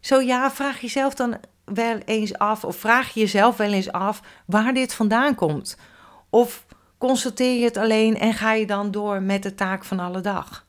Zo 0.00 0.20
ja, 0.20 0.50
vraag 0.50 0.80
jezelf 0.80 1.14
dan 1.14 1.36
wel 1.64 1.98
eens 1.98 2.38
af, 2.38 2.64
of 2.64 2.76
vraag 2.76 3.14
je 3.14 3.20
jezelf 3.20 3.56
wel 3.56 3.72
eens 3.72 3.92
af 3.92 4.20
waar 4.46 4.74
dit 4.74 4.94
vandaan 4.94 5.34
komt. 5.34 5.76
Of 6.30 6.66
constateer 6.98 7.58
je 7.58 7.64
het 7.64 7.76
alleen 7.76 8.18
en 8.18 8.32
ga 8.32 8.52
je 8.52 8.66
dan 8.66 8.90
door 8.90 9.22
met 9.22 9.42
de 9.42 9.54
taak 9.54 9.84
van 9.84 10.00
alle 10.00 10.20
dag. 10.20 10.66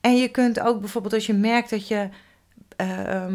En 0.00 0.16
je 0.16 0.28
kunt 0.28 0.60
ook 0.60 0.80
bijvoorbeeld 0.80 1.14
als 1.14 1.26
je 1.26 1.34
merkt 1.34 1.70
dat 1.70 1.88
je 1.88 2.08
uh, 2.80 3.26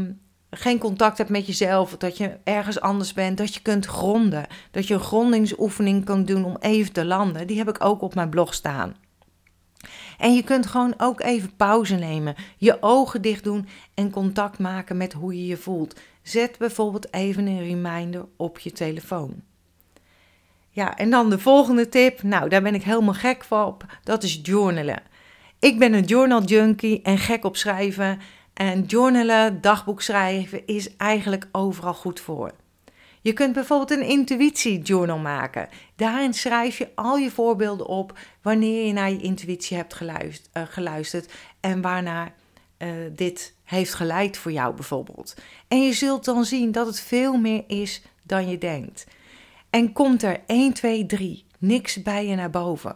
geen 0.51 0.77
contact 0.77 1.17
hebt 1.17 1.29
met 1.29 1.45
jezelf, 1.45 1.97
dat 1.97 2.17
je 2.17 2.37
ergens 2.43 2.79
anders 2.79 3.13
bent, 3.13 3.37
dat 3.37 3.53
je 3.53 3.61
kunt 3.61 3.85
gronden. 3.85 4.45
Dat 4.71 4.87
je 4.87 4.93
een 4.93 4.99
grondingsoefening 4.99 6.05
kan 6.05 6.25
doen 6.25 6.45
om 6.45 6.57
even 6.59 6.93
te 6.93 7.05
landen. 7.05 7.47
Die 7.47 7.57
heb 7.57 7.69
ik 7.69 7.83
ook 7.83 8.01
op 8.01 8.15
mijn 8.15 8.29
blog 8.29 8.53
staan. 8.53 8.95
En 10.17 10.33
je 10.33 10.43
kunt 10.43 10.65
gewoon 10.65 10.93
ook 10.97 11.21
even 11.21 11.55
pauze 11.55 11.95
nemen, 11.95 12.35
je 12.57 12.77
ogen 12.81 13.21
dicht 13.21 13.43
doen 13.43 13.67
en 13.93 14.11
contact 14.11 14.59
maken 14.59 14.97
met 14.97 15.13
hoe 15.13 15.35
je 15.35 15.45
je 15.45 15.57
voelt. 15.57 15.99
Zet 16.21 16.57
bijvoorbeeld 16.57 17.13
even 17.13 17.47
een 17.47 17.63
reminder 17.63 18.25
op 18.37 18.59
je 18.59 18.71
telefoon. 18.71 19.41
Ja, 20.69 20.97
en 20.97 21.09
dan 21.09 21.29
de 21.29 21.39
volgende 21.39 21.89
tip. 21.89 22.23
Nou, 22.23 22.49
daar 22.49 22.61
ben 22.61 22.75
ik 22.75 22.83
helemaal 22.83 23.13
gek 23.13 23.45
op. 23.49 23.85
Dat 24.03 24.23
is 24.23 24.39
journalen. 24.43 25.03
Ik 25.59 25.79
ben 25.79 25.93
een 25.93 26.03
journal 26.03 26.43
junkie 26.43 27.01
en 27.01 27.17
gek 27.17 27.43
op 27.45 27.57
schrijven. 27.57 28.19
En 28.53 28.83
journalen, 28.83 29.61
dagboek 29.61 30.01
schrijven 30.01 30.65
is 30.65 30.97
eigenlijk 30.97 31.47
overal 31.51 31.93
goed 31.93 32.19
voor. 32.19 32.51
Je 33.21 33.33
kunt 33.33 33.53
bijvoorbeeld 33.53 33.91
een 33.91 34.07
intuïtiejournal 34.07 35.17
maken. 35.17 35.69
Daarin 35.95 36.33
schrijf 36.33 36.77
je 36.77 36.89
al 36.95 37.17
je 37.17 37.31
voorbeelden 37.31 37.87
op 37.87 38.19
wanneer 38.41 38.85
je 38.85 38.93
naar 38.93 39.11
je 39.11 39.21
intuïtie 39.21 39.77
hebt 39.77 39.93
geluisterd, 39.93 40.49
uh, 40.57 40.63
geluisterd 40.69 41.33
en 41.59 41.81
waarnaar 41.81 42.33
uh, 42.77 42.89
dit 43.15 43.55
heeft 43.63 43.93
geleid 43.93 44.37
voor 44.37 44.51
jou 44.51 44.75
bijvoorbeeld. 44.75 45.35
En 45.67 45.81
je 45.83 45.93
zult 45.93 46.25
dan 46.25 46.45
zien 46.45 46.71
dat 46.71 46.87
het 46.87 46.99
veel 46.99 47.37
meer 47.37 47.63
is 47.67 48.01
dan 48.23 48.49
je 48.49 48.57
denkt. 48.57 49.05
En 49.69 49.93
komt 49.93 50.23
er 50.23 50.39
1, 50.45 50.73
2, 50.73 51.05
3 51.05 51.45
niks 51.57 52.01
bij 52.01 52.27
je 52.27 52.35
naar 52.35 52.49
boven, 52.49 52.95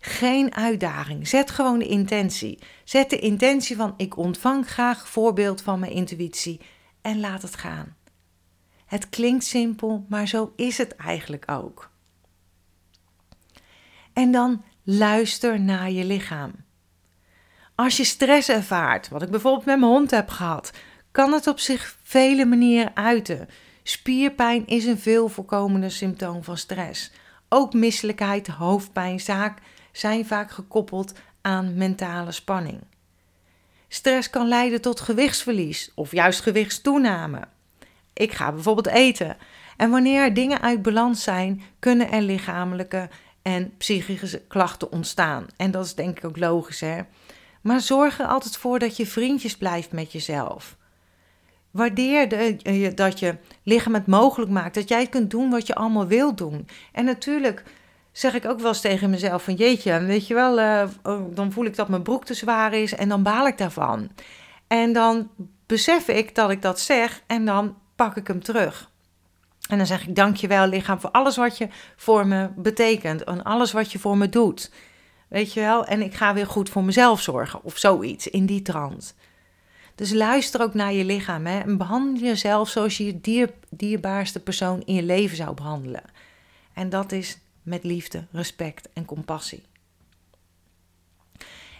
geen 0.00 0.54
uitdaging. 0.54 1.28
Zet 1.28 1.50
gewoon 1.50 1.78
de 1.78 1.86
intentie. 1.86 2.58
Zet 2.84 3.10
de 3.10 3.18
intentie 3.18 3.76
van 3.76 3.94
ik 3.96 4.16
ontvang 4.16 4.68
graag 4.68 5.08
voorbeeld 5.08 5.62
van 5.62 5.78
mijn 5.80 5.92
intuïtie 5.92 6.60
en 7.00 7.20
laat 7.20 7.42
het 7.42 7.56
gaan. 7.56 7.96
Het 8.86 9.08
klinkt 9.08 9.44
simpel, 9.44 10.04
maar 10.08 10.28
zo 10.28 10.52
is 10.56 10.78
het 10.78 10.96
eigenlijk 10.96 11.50
ook. 11.50 11.90
En 14.12 14.30
dan 14.30 14.64
luister 14.82 15.60
naar 15.60 15.90
je 15.90 16.04
lichaam. 16.04 16.52
Als 17.74 17.96
je 17.96 18.04
stress 18.04 18.48
ervaart, 18.48 19.08
wat 19.08 19.22
ik 19.22 19.30
bijvoorbeeld 19.30 19.64
met 19.64 19.78
mijn 19.78 19.92
hond 19.92 20.10
heb 20.10 20.28
gehad, 20.28 20.72
kan 21.10 21.32
het 21.32 21.46
op 21.46 21.58
zich 21.58 21.98
vele 22.02 22.44
manieren 22.44 22.96
uiten. 22.96 23.48
Spierpijn 23.82 24.66
is 24.66 24.84
een 24.84 24.98
veel 24.98 25.28
voorkomende 25.28 25.90
symptoom 25.90 26.44
van 26.44 26.56
stress. 26.56 27.12
Ook 27.48 27.72
misselijkheid, 27.72 28.46
hoofdpijn, 28.46 29.20
zaak 29.20 29.58
zijn 30.00 30.26
vaak 30.26 30.50
gekoppeld 30.50 31.12
aan 31.40 31.74
mentale 31.74 32.32
spanning. 32.32 32.80
Stress 33.88 34.30
kan 34.30 34.48
leiden 34.48 34.80
tot 34.80 35.00
gewichtsverlies 35.00 35.92
of 35.94 36.12
juist 36.12 36.40
gewichtstoename. 36.40 37.40
Ik 38.12 38.32
ga 38.32 38.52
bijvoorbeeld 38.52 38.86
eten. 38.86 39.36
En 39.76 39.90
wanneer 39.90 40.34
dingen 40.34 40.60
uit 40.60 40.82
balans 40.82 41.22
zijn, 41.22 41.62
kunnen 41.78 42.10
er 42.10 42.22
lichamelijke 42.22 43.08
en 43.42 43.76
psychische 43.76 44.42
klachten 44.48 44.92
ontstaan. 44.92 45.46
En 45.56 45.70
dat 45.70 45.84
is 45.84 45.94
denk 45.94 46.16
ik 46.16 46.24
ook 46.24 46.36
logisch, 46.36 46.80
hè? 46.80 47.00
Maar 47.60 47.80
zorg 47.80 48.20
er 48.20 48.26
altijd 48.26 48.56
voor 48.56 48.78
dat 48.78 48.96
je 48.96 49.06
vriendjes 49.06 49.56
blijft 49.56 49.92
met 49.92 50.12
jezelf. 50.12 50.76
Waardeer 51.70 52.28
de, 52.28 52.92
dat 52.94 53.18
je 53.18 53.36
lichaam 53.62 53.94
het 53.94 54.06
mogelijk 54.06 54.50
maakt, 54.50 54.74
dat 54.74 54.88
jij 54.88 55.06
kunt 55.06 55.30
doen 55.30 55.50
wat 55.50 55.66
je 55.66 55.74
allemaal 55.74 56.06
wilt 56.06 56.38
doen. 56.38 56.68
En 56.92 57.04
natuurlijk 57.04 57.64
zeg 58.12 58.34
ik 58.34 58.44
ook 58.44 58.58
wel 58.58 58.68
eens 58.68 58.80
tegen 58.80 59.10
mezelf 59.10 59.42
van 59.42 59.54
jeetje, 59.54 60.04
weet 60.04 60.26
je 60.26 60.34
wel, 60.34 60.58
uh, 60.58 60.88
dan 61.30 61.52
voel 61.52 61.64
ik 61.64 61.76
dat 61.76 61.88
mijn 61.88 62.02
broek 62.02 62.24
te 62.24 62.34
zwaar 62.34 62.72
is 62.72 62.94
en 62.94 63.08
dan 63.08 63.22
baal 63.22 63.46
ik 63.46 63.58
daarvan. 63.58 64.10
En 64.66 64.92
dan 64.92 65.30
besef 65.66 66.08
ik 66.08 66.34
dat 66.34 66.50
ik 66.50 66.62
dat 66.62 66.80
zeg 66.80 67.22
en 67.26 67.44
dan 67.44 67.76
pak 67.96 68.16
ik 68.16 68.26
hem 68.26 68.42
terug. 68.42 68.90
En 69.68 69.76
dan 69.76 69.86
zeg 69.86 70.06
ik 70.06 70.16
dankjewel 70.16 70.66
lichaam 70.66 71.00
voor 71.00 71.10
alles 71.10 71.36
wat 71.36 71.58
je 71.58 71.68
voor 71.96 72.26
me 72.26 72.48
betekent 72.56 73.24
en 73.24 73.42
alles 73.42 73.72
wat 73.72 73.92
je 73.92 73.98
voor 73.98 74.16
me 74.16 74.28
doet. 74.28 74.70
Weet 75.28 75.52
je 75.52 75.60
wel? 75.60 75.84
En 75.84 76.02
ik 76.02 76.14
ga 76.14 76.34
weer 76.34 76.46
goed 76.46 76.68
voor 76.68 76.84
mezelf 76.84 77.20
zorgen 77.20 77.64
of 77.64 77.78
zoiets 77.78 78.26
in 78.26 78.46
die 78.46 78.62
trant. 78.62 79.14
Dus 79.94 80.12
luister 80.12 80.62
ook 80.62 80.74
naar 80.74 80.92
je 80.92 81.04
lichaam 81.04 81.46
hè? 81.46 81.60
en 81.60 81.76
behandel 81.76 82.22
jezelf 82.22 82.68
zoals 82.68 82.96
je 82.96 83.04
je 83.04 83.20
dier, 83.20 83.50
dierbaarste 83.68 84.40
persoon 84.40 84.82
in 84.84 84.94
je 84.94 85.02
leven 85.02 85.36
zou 85.36 85.54
behandelen. 85.54 86.02
En 86.74 86.88
dat 86.88 87.12
is 87.12 87.38
met 87.62 87.84
liefde, 87.84 88.26
respect 88.30 88.88
en 88.92 89.04
compassie. 89.04 89.62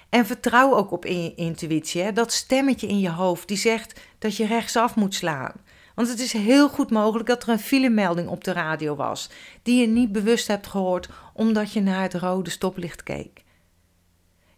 En 0.09 0.27
vertrouw 0.27 0.75
ook 0.75 0.91
op 0.91 1.05
je 1.05 1.35
intuïtie. 1.35 2.03
Hè? 2.03 2.13
Dat 2.13 2.33
stemmetje 2.33 2.87
in 2.87 3.01
je 3.01 3.11
hoofd 3.11 3.49
die 3.49 3.57
zegt 3.57 4.01
dat 4.19 4.37
je 4.37 4.47
rechtsaf 4.47 4.95
moet 4.95 5.15
slaan. 5.15 5.53
Want 5.95 6.09
het 6.09 6.21
is 6.21 6.33
heel 6.33 6.69
goed 6.69 6.91
mogelijk 6.91 7.29
dat 7.29 7.43
er 7.43 7.49
een 7.49 7.59
filemelding 7.59 8.29
op 8.29 8.45
de 8.45 8.53
radio 8.53 8.97
was, 8.97 9.31
die 9.63 9.81
je 9.81 9.87
niet 9.87 10.13
bewust 10.13 10.47
hebt 10.47 10.67
gehoord 10.67 11.09
omdat 11.35 11.73
je 11.73 11.81
naar 11.81 12.03
het 12.03 12.15
rode 12.15 12.51
stoplicht 12.51 13.03
keek. 13.03 13.45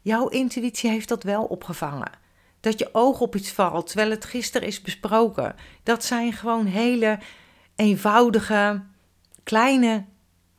Jouw 0.00 0.28
intuïtie 0.28 0.90
heeft 0.90 1.08
dat 1.08 1.22
wel 1.22 1.44
opgevangen. 1.44 2.10
Dat 2.60 2.78
je 2.78 2.88
oog 2.92 3.20
op 3.20 3.36
iets 3.36 3.52
valt 3.52 3.86
terwijl 3.86 4.10
het 4.10 4.24
gisteren 4.24 4.68
is 4.68 4.82
besproken. 4.82 5.54
Dat 5.82 6.04
zijn 6.04 6.32
gewoon 6.32 6.66
hele 6.66 7.18
eenvoudige, 7.76 8.82
kleine, 9.42 10.04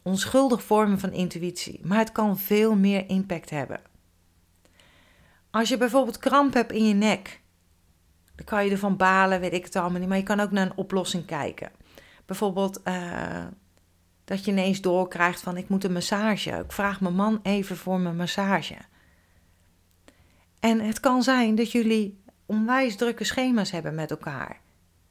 onschuldige 0.03 0.61
vormen 0.61 0.99
van 0.99 1.11
intuïtie. 1.11 1.79
Maar 1.83 1.97
het 1.97 2.11
kan 2.11 2.37
veel 2.37 2.75
meer 2.75 3.09
impact 3.09 3.49
hebben. 3.49 3.81
Als 5.51 5.69
je 5.69 5.77
bijvoorbeeld 5.77 6.17
kramp 6.17 6.53
hebt 6.53 6.71
in 6.71 6.87
je 6.87 6.93
nek, 6.93 7.41
dan 8.35 8.45
kan 8.45 8.65
je 8.65 8.71
ervan 8.71 8.97
balen, 8.97 9.39
weet 9.39 9.53
ik 9.53 9.65
het 9.65 9.75
allemaal 9.75 9.99
niet. 9.99 10.09
Maar 10.09 10.17
je 10.17 10.23
kan 10.23 10.39
ook 10.39 10.51
naar 10.51 10.65
een 10.65 10.77
oplossing 10.77 11.25
kijken. 11.25 11.71
Bijvoorbeeld 12.25 12.81
uh, 12.87 13.45
dat 14.23 14.45
je 14.45 14.51
ineens 14.51 14.81
doorkrijgt 14.81 15.41
van 15.41 15.57
ik 15.57 15.69
moet 15.69 15.83
een 15.83 15.93
massage. 15.93 16.49
Ik 16.49 16.71
vraag 16.71 17.01
mijn 17.01 17.15
man 17.15 17.39
even 17.43 17.77
voor 17.77 17.99
mijn 17.99 18.15
massage. 18.15 18.77
En 20.59 20.79
het 20.79 20.99
kan 20.99 21.23
zijn 21.23 21.55
dat 21.55 21.71
jullie 21.71 22.23
onwijs 22.45 22.95
drukke 22.95 23.23
schema's 23.23 23.71
hebben 23.71 23.95
met 23.95 24.11
elkaar. 24.11 24.59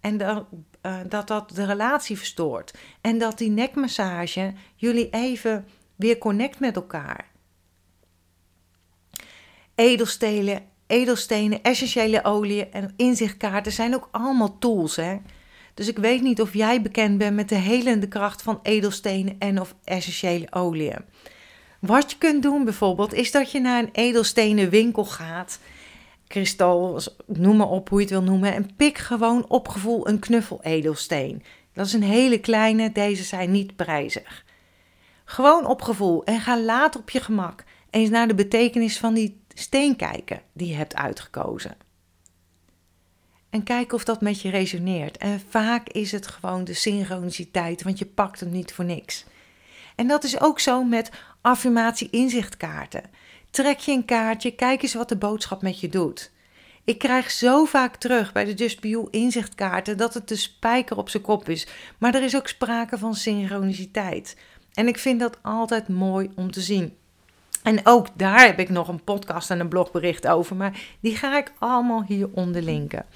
En 0.01 0.47
uh, 0.83 0.97
dat 1.09 1.29
dat 1.29 1.51
de 1.55 1.65
relatie 1.65 2.19
verstoort. 2.19 2.75
En 3.01 3.19
dat 3.19 3.39
die 3.39 3.51
nekmassage 3.51 4.53
jullie 4.75 5.11
even 5.11 5.67
weer 5.97 6.19
connect 6.19 6.61
met 6.61 6.77
elkaar. 6.77 7.31
Edelstenen, 9.75 10.63
edelstenen, 10.87 11.63
essentiële 11.63 12.25
oliën 12.25 12.73
en 12.73 12.93
inzichtkaarten 12.97 13.73
zijn 13.73 13.95
ook 13.95 14.09
allemaal 14.11 14.59
tools. 14.59 14.97
Hè? 14.97 15.17
Dus 15.75 15.89
ik 15.89 15.99
weet 15.99 16.23
niet 16.23 16.41
of 16.41 16.55
jij 16.55 16.83
bekend 16.83 17.19
bent 17.19 17.37
met 17.37 17.49
de 17.49 17.55
helende 17.55 18.09
kracht 18.09 18.43
van 18.43 18.61
edelstenen 18.63 19.37
en 19.39 19.61
of 19.61 19.75
essentiële 19.85 20.47
oliën. 20.51 21.05
Wat 21.81 22.11
je 22.11 22.19
kunt 22.19 22.43
doen 22.43 22.65
bijvoorbeeld 22.65 23.15
is 23.15 23.31
dat 23.31 23.51
je 23.51 23.61
naar 23.61 23.83
een 23.83 23.93
edelstenen 23.93 24.71
winkel 24.71 25.05
gaat. 25.05 25.59
Kristal, 26.33 27.01
noem 27.27 27.57
maar 27.57 27.69
op 27.69 27.89
hoe 27.89 27.99
je 27.99 28.05
het 28.05 28.15
wil 28.15 28.23
noemen. 28.23 28.55
En 28.55 28.75
pik 28.77 28.99
gewoon 28.99 29.45
op 29.49 29.69
gevoel 29.69 30.09
een 30.09 30.19
knuffel 30.19 30.63
edelsteen. 30.63 31.43
Dat 31.73 31.87
is 31.87 31.93
een 31.93 32.03
hele 32.03 32.39
kleine, 32.39 32.93
deze 32.93 33.23
zijn 33.23 33.51
niet 33.51 33.77
prijzig. 33.77 34.45
Gewoon 35.25 35.67
op 35.67 35.83
gevoel 35.83 36.25
en 36.25 36.41
ga 36.41 36.61
later 36.61 37.01
op 37.01 37.11
je 37.11 37.21
gemak 37.21 37.65
eens 37.91 38.11
naar 38.11 38.29
de 38.29 38.35
betekenis 38.35 38.99
van 38.99 39.15
die 39.15 39.41
steen 39.55 39.97
kijken 39.97 40.43
die 40.53 40.69
je 40.69 40.75
hebt 40.75 40.95
uitgekozen. 40.95 41.77
En 43.51 43.63
kijk 43.63 43.93
of 43.93 44.05
dat 44.05 44.21
met 44.21 44.41
je 44.41 44.51
resoneert. 44.51 45.17
En 45.17 45.43
vaak 45.49 45.89
is 45.89 46.13
het 46.13 46.27
gewoon 46.27 46.65
de 46.65 46.75
synchroniciteit, 46.75 47.83
want 47.83 47.99
je 47.99 48.07
pakt 48.07 48.41
hem 48.41 48.51
niet 48.51 48.73
voor 48.73 48.85
niks. 48.85 49.25
En 49.97 50.07
dat 50.07 50.25
is 50.25 50.41
ook 50.41 50.61
zo 50.61 50.85
met 50.85 51.11
affirmatie-inzichtkaarten. 51.41 53.03
Trek 53.53 53.79
je 53.79 53.93
een 53.93 54.05
kaartje, 54.05 54.51
kijk 54.51 54.83
eens 54.83 54.95
wat 54.95 55.09
de 55.09 55.17
boodschap 55.17 55.63
met 55.63 55.81
je 55.81 55.89
doet. 55.89 56.31
Ik 56.85 56.99
krijg 56.99 57.31
zo 57.31 57.65
vaak 57.65 57.97
terug 57.97 58.33
bij 58.33 58.45
de 58.45 58.55
Just 58.55 58.83
You 58.83 59.09
inzichtkaarten 59.11 59.97
dat 59.97 60.15
het 60.15 60.29
de 60.29 60.37
spijker 60.37 60.97
op 60.97 61.09
zijn 61.09 61.23
kop 61.23 61.49
is. 61.49 61.67
Maar 61.99 62.15
er 62.15 62.23
is 62.23 62.37
ook 62.37 62.49
sprake 62.49 62.99
van 62.99 63.15
synchroniciteit. 63.15 64.37
En 64.75 64.89
ik 64.89 64.99
vind 64.99 65.21
dat 65.21 65.39
altijd 65.43 65.89
mooi 65.89 66.31
om 66.37 66.51
te 66.51 66.61
zien. 66.61 66.97
En 67.63 67.81
ook 67.87 68.07
daar 68.15 68.45
heb 68.45 68.59
ik 68.59 68.69
nog 68.69 68.89
een 68.89 69.05
podcast 69.05 69.51
en 69.51 69.61
een 69.61 69.69
blogbericht 69.69 70.27
over, 70.27 70.57
maar 70.57 70.81
die 71.01 71.17
ga 71.17 71.39
ik 71.39 71.53
allemaal 71.59 72.03
hieronder 72.03 72.63
linken. 72.63 73.07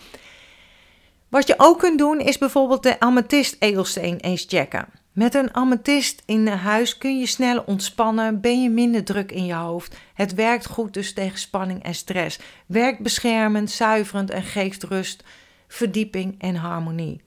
Wat 1.28 1.46
je 1.46 1.54
ook 1.56 1.78
kunt 1.78 1.98
doen 1.98 2.20
is 2.20 2.38
bijvoorbeeld 2.38 2.82
de 2.82 3.00
amethyst 3.00 3.56
edelsteen 3.58 4.16
eens 4.16 4.44
checken. 4.48 4.88
Met 5.16 5.34
een 5.34 5.54
amethyst 5.54 6.22
in 6.24 6.46
huis 6.46 6.98
kun 6.98 7.18
je 7.18 7.26
sneller 7.26 7.64
ontspannen, 7.64 8.40
ben 8.40 8.62
je 8.62 8.70
minder 8.70 9.04
druk 9.04 9.32
in 9.32 9.44
je 9.46 9.54
hoofd. 9.54 9.96
Het 10.14 10.34
werkt 10.34 10.66
goed 10.66 10.94
dus 10.94 11.12
tegen 11.12 11.38
spanning 11.38 11.82
en 11.82 11.94
stress. 11.94 12.38
Werkt 12.66 13.00
beschermend, 13.00 13.70
zuiverend 13.70 14.30
en 14.30 14.42
geeft 14.42 14.82
rust, 14.82 15.24
verdieping 15.68 16.34
en 16.38 16.54
harmonie. 16.54 17.20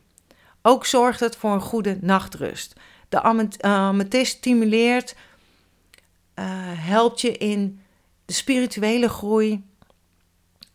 Ook 0.62 0.86
zorgt 0.86 1.19
het 1.19 1.36
voor 1.36 1.52
een 1.52 1.62
goede 1.62 1.97
nachtrust. 2.02 2.75
De 3.10 3.21
amethyst 3.62 4.38
stimuleert, 4.38 5.15
uh, 5.15 6.45
helpt 6.73 7.21
je 7.21 7.32
in 7.32 7.82
de 8.25 8.34
spirituele 8.34 9.10
groei, 9.10 9.63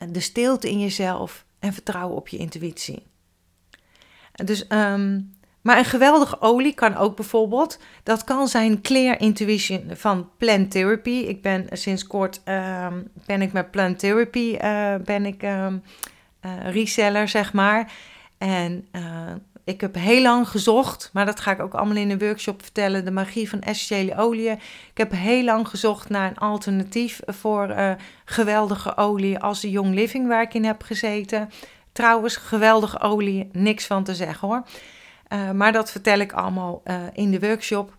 de 0.09 0.20
stilte 0.20 0.70
in 0.70 0.81
jezelf 0.81 1.44
en 1.59 1.72
vertrouwen 1.72 2.16
op 2.16 2.29
je 2.29 2.37
intuïtie. 2.37 3.03
Dus, 4.33 4.64
um, 4.68 5.34
maar 5.64 5.79
een 5.79 5.85
geweldige 5.85 6.40
olie 6.40 6.74
kan 6.74 6.96
ook 6.96 7.16
bijvoorbeeld, 7.16 7.79
dat 8.03 8.24
kan 8.24 8.48
zijn 8.48 8.81
Clear 8.81 9.20
Intuition 9.20 9.90
van 9.92 10.31
Plant 10.38 10.70
Therapy. 10.70 11.11
Ik 11.11 11.42
ben 11.42 11.66
sinds 11.72 12.07
kort, 12.07 12.40
um, 12.44 13.09
ben 13.27 13.42
ik 13.42 13.53
met 13.53 13.70
Plant 13.70 13.98
Therapy, 13.98 14.57
uh, 14.62 14.94
ben 15.05 15.27
ik 15.27 15.42
um, 15.42 15.83
uh, 16.42 16.70
reseller 16.72 17.29
zeg 17.29 17.53
maar. 17.53 17.92
En 18.38 18.88
ik 19.64 19.81
heb 19.81 19.94
heel 19.94 20.22
lang 20.22 20.48
gezocht, 20.48 21.11
maar 21.12 21.27
dat 21.27 21.40
ga 21.40 21.50
ik 21.50 21.61
ook 21.61 21.74
allemaal 21.74 21.96
in 21.96 22.11
een 22.11 22.18
workshop 22.18 22.62
vertellen, 22.62 23.05
de 23.05 23.11
magie 23.11 23.48
van 23.48 23.61
essentiële 23.61 24.16
oliën. 24.16 24.59
Ik 24.90 24.98
heb 24.98 25.12
heel 25.12 25.44
lang 25.44 25.68
gezocht 25.68 26.09
naar 26.09 26.31
een 26.31 26.38
alternatief 26.38 27.20
voor 27.27 27.74
geweldige 28.24 28.96
olie 28.96 29.38
als 29.38 29.61
de 29.61 29.70
Young 29.70 29.94
Living 29.94 30.29
waar 30.29 30.42
ik 30.42 30.55
in 30.55 30.64
heb 30.64 30.83
gezeten. 30.83 31.50
Trouwens, 31.92 32.37
geweldige 32.37 33.00
olie, 33.00 33.48
niks 33.53 33.87
van 33.87 34.05
te 34.05 34.14
zeggen 34.14 34.48
hoor. 34.48 34.62
Uh, 35.35 35.51
maar 35.51 35.73
dat 35.73 35.90
vertel 35.90 36.18
ik 36.18 36.33
allemaal 36.33 36.83
uh, 36.85 36.97
in 37.12 37.31
de 37.31 37.40
workshop. 37.40 37.97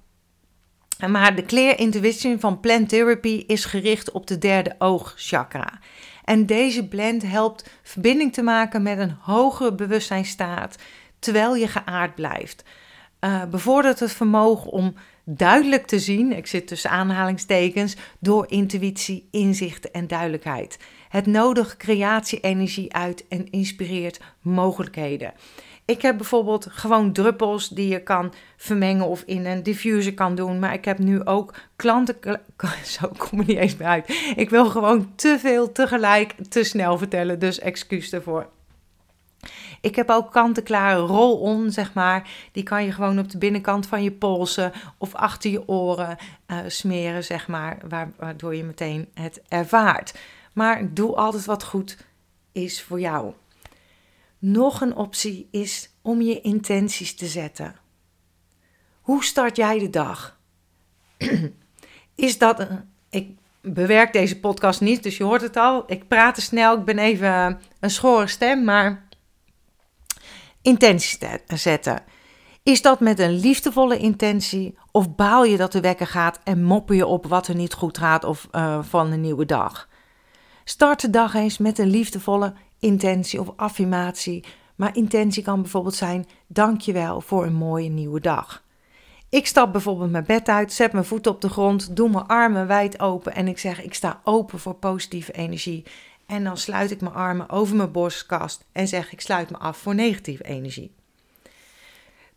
Maar 1.07 1.35
de 1.35 1.45
Clear 1.45 1.79
Intuition 1.79 2.39
van 2.39 2.59
Plant 2.59 2.89
Therapy 2.89 3.43
is 3.47 3.65
gericht 3.65 4.11
op 4.11 4.27
de 4.27 4.37
derde 4.37 4.75
oogchakra. 4.77 5.79
En 6.23 6.45
deze 6.45 6.87
blend 6.87 7.23
helpt 7.23 7.69
verbinding 7.83 8.33
te 8.33 8.41
maken 8.41 8.81
met 8.81 8.99
een 8.99 9.15
hogere 9.21 9.73
bewustzijnstaat 9.73 10.75
terwijl 11.19 11.55
je 11.55 11.67
geaard 11.67 12.15
blijft. 12.15 12.63
Uh, 13.19 13.45
bevordert 13.45 13.99
het 13.99 14.11
vermogen 14.11 14.71
om 14.71 14.95
duidelijk 15.23 15.85
te 15.85 15.99
zien, 15.99 16.31
ik 16.31 16.47
zit 16.47 16.67
tussen 16.67 16.89
aanhalingstekens, 16.89 17.95
door 18.19 18.51
intuïtie, 18.51 19.27
inzichten 19.31 19.93
en 19.93 20.07
duidelijkheid. 20.07 20.77
Het 21.09 21.25
nodigt 21.25 21.77
creatie-energie 21.77 22.93
uit 22.93 23.27
en 23.27 23.49
inspireert 23.51 24.19
mogelijkheden. 24.41 25.33
Ik 25.85 26.01
heb 26.01 26.17
bijvoorbeeld 26.17 26.67
gewoon 26.69 27.13
druppels 27.13 27.69
die 27.69 27.87
je 27.87 28.03
kan 28.03 28.33
vermengen 28.57 29.07
of 29.07 29.21
in 29.21 29.45
een 29.45 29.63
diffuser 29.63 30.13
kan 30.13 30.35
doen. 30.35 30.59
Maar 30.59 30.73
ik 30.73 30.85
heb 30.85 30.99
nu 30.99 31.25
ook 31.25 31.53
klanten. 31.75 32.17
Zo 32.83 33.11
kom 33.17 33.39
ik 33.39 33.47
niet 33.47 33.57
eens 33.57 33.77
meer 33.77 33.87
uit. 33.87 34.33
Ik 34.35 34.49
wil 34.49 34.65
gewoon 34.65 35.15
te 35.15 35.37
veel 35.39 35.71
tegelijk 35.71 36.35
te 36.49 36.63
snel 36.63 36.97
vertellen. 36.97 37.39
Dus 37.39 37.59
excuus 37.59 38.09
daarvoor. 38.09 38.49
Ik 39.81 39.95
heb 39.95 40.09
ook 40.09 40.31
kant-en-klare 40.31 40.99
roll-on, 40.99 41.71
zeg 41.71 41.93
maar. 41.93 42.29
Die 42.51 42.63
kan 42.63 42.83
je 42.83 42.91
gewoon 42.91 43.19
op 43.19 43.29
de 43.29 43.37
binnenkant 43.37 43.87
van 43.87 44.03
je 44.03 44.11
polsen 44.11 44.71
of 44.97 45.15
achter 45.15 45.51
je 45.51 45.67
oren 45.67 46.17
uh, 46.47 46.57
smeren, 46.67 47.23
zeg 47.23 47.47
maar. 47.47 47.77
Waardoor 48.17 48.55
je 48.55 48.63
meteen 48.63 49.09
het 49.13 49.41
ervaart. 49.47 50.19
Maar 50.53 50.93
doe 50.93 51.15
altijd 51.15 51.45
wat 51.45 51.63
goed 51.63 51.97
is 52.51 52.83
voor 52.83 52.99
jou. 52.99 53.33
Nog 54.39 54.81
een 54.81 54.95
optie 54.95 55.47
is 55.51 55.89
om 56.01 56.21
je 56.21 56.41
intenties 56.41 57.15
te 57.15 57.25
zetten. 57.25 57.75
Hoe 59.01 59.23
start 59.23 59.55
jij 59.55 59.79
de 59.79 59.89
dag? 59.89 60.39
is 62.15 62.37
dat 62.37 62.59
een. 62.59 62.93
Ik 63.09 63.37
bewerk 63.61 64.13
deze 64.13 64.39
podcast 64.39 64.81
niet, 64.81 65.03
dus 65.03 65.17
je 65.17 65.23
hoort 65.23 65.41
het 65.41 65.57
al. 65.57 65.83
Ik 65.87 66.07
praat 66.07 66.35
te 66.35 66.41
snel, 66.41 66.77
ik 66.77 66.85
ben 66.85 66.99
even 66.99 67.59
een 67.79 67.89
schorre 67.89 68.27
stem, 68.27 68.63
maar 68.63 69.07
intenties 70.61 71.19
zetten. 71.47 72.03
Is 72.63 72.81
dat 72.81 72.99
met 72.99 73.19
een 73.19 73.39
liefdevolle 73.39 73.97
intentie 73.97 74.77
of 74.91 75.15
baal 75.15 75.43
je 75.43 75.57
dat 75.57 75.71
de 75.71 75.79
wekker 75.79 76.07
gaat 76.07 76.39
en 76.43 76.63
moppen 76.63 76.95
je 76.95 77.05
op 77.05 77.25
wat 77.25 77.47
er 77.47 77.55
niet 77.55 77.73
goed 77.73 77.97
gaat 77.97 78.23
of 78.23 78.47
uh, 78.51 78.83
van 78.83 79.11
een 79.11 79.21
nieuwe 79.21 79.45
dag? 79.45 79.89
Start 80.63 81.01
de 81.01 81.09
dag 81.09 81.33
eens 81.33 81.57
met 81.57 81.79
een 81.79 81.89
liefdevolle 81.89 82.53
intentie 82.85 83.39
of 83.39 83.53
affirmatie. 83.55 84.43
Maar 84.75 84.95
intentie 84.95 85.43
kan 85.43 85.61
bijvoorbeeld 85.61 85.95
zijn: 85.95 86.25
dankjewel 86.47 87.21
voor 87.21 87.45
een 87.45 87.53
mooie 87.53 87.89
nieuwe 87.89 88.19
dag. 88.19 88.63
Ik 89.29 89.47
stap 89.47 89.71
bijvoorbeeld 89.71 90.11
mijn 90.11 90.25
bed 90.25 90.49
uit, 90.49 90.73
zet 90.73 90.91
mijn 90.91 91.05
voeten 91.05 91.31
op 91.31 91.41
de 91.41 91.49
grond, 91.49 91.95
doe 91.95 92.09
mijn 92.09 92.27
armen 92.27 92.67
wijd 92.67 92.99
open 92.99 93.35
en 93.35 93.47
ik 93.47 93.57
zeg: 93.57 93.83
ik 93.83 93.93
sta 93.93 94.21
open 94.23 94.59
voor 94.59 94.75
positieve 94.75 95.31
energie. 95.31 95.83
En 96.25 96.43
dan 96.43 96.57
sluit 96.57 96.91
ik 96.91 97.01
mijn 97.01 97.13
armen 97.13 97.49
over 97.49 97.75
mijn 97.75 97.91
borstkast 97.91 98.65
en 98.71 98.87
zeg 98.87 99.11
ik 99.11 99.21
sluit 99.21 99.49
me 99.49 99.57
af 99.57 99.77
voor 99.77 99.95
negatieve 99.95 100.43
energie. 100.43 100.91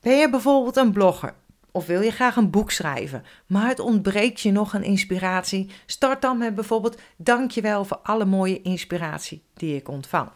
Ben 0.00 0.16
je 0.16 0.30
bijvoorbeeld 0.30 0.76
een 0.76 0.92
blogger 0.92 1.34
of 1.72 1.86
wil 1.86 2.00
je 2.00 2.10
graag 2.10 2.36
een 2.36 2.50
boek 2.50 2.70
schrijven, 2.70 3.24
maar 3.46 3.68
het 3.68 3.78
ontbreekt 3.78 4.40
je 4.40 4.52
nog 4.52 4.74
aan 4.74 4.82
inspiratie? 4.82 5.70
Start 5.86 6.22
dan 6.22 6.38
met 6.38 6.54
bijvoorbeeld 6.54 7.00
dankjewel 7.16 7.84
voor 7.84 7.98
alle 8.02 8.24
mooie 8.24 8.62
inspiratie 8.62 9.42
die 9.54 9.76
ik 9.76 9.88
ontvang. 9.88 10.28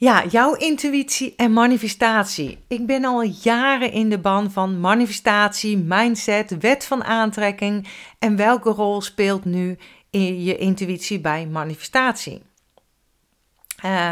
Ja, 0.00 0.24
jouw 0.30 0.54
intuïtie 0.54 1.34
en 1.36 1.52
manifestatie. 1.52 2.64
Ik 2.68 2.86
ben 2.86 3.04
al 3.04 3.22
jaren 3.22 3.92
in 3.92 4.08
de 4.08 4.18
ban 4.18 4.50
van 4.50 4.80
manifestatie, 4.80 5.78
mindset, 5.78 6.58
wet 6.58 6.84
van 6.84 7.04
aantrekking 7.04 7.88
en 8.18 8.36
welke 8.36 8.70
rol 8.70 9.00
speelt 9.00 9.44
nu 9.44 9.78
in 10.10 10.42
je 10.42 10.56
intuïtie 10.56 11.20
bij 11.20 11.46
manifestatie. 11.46 12.42
Uh, 13.84 14.10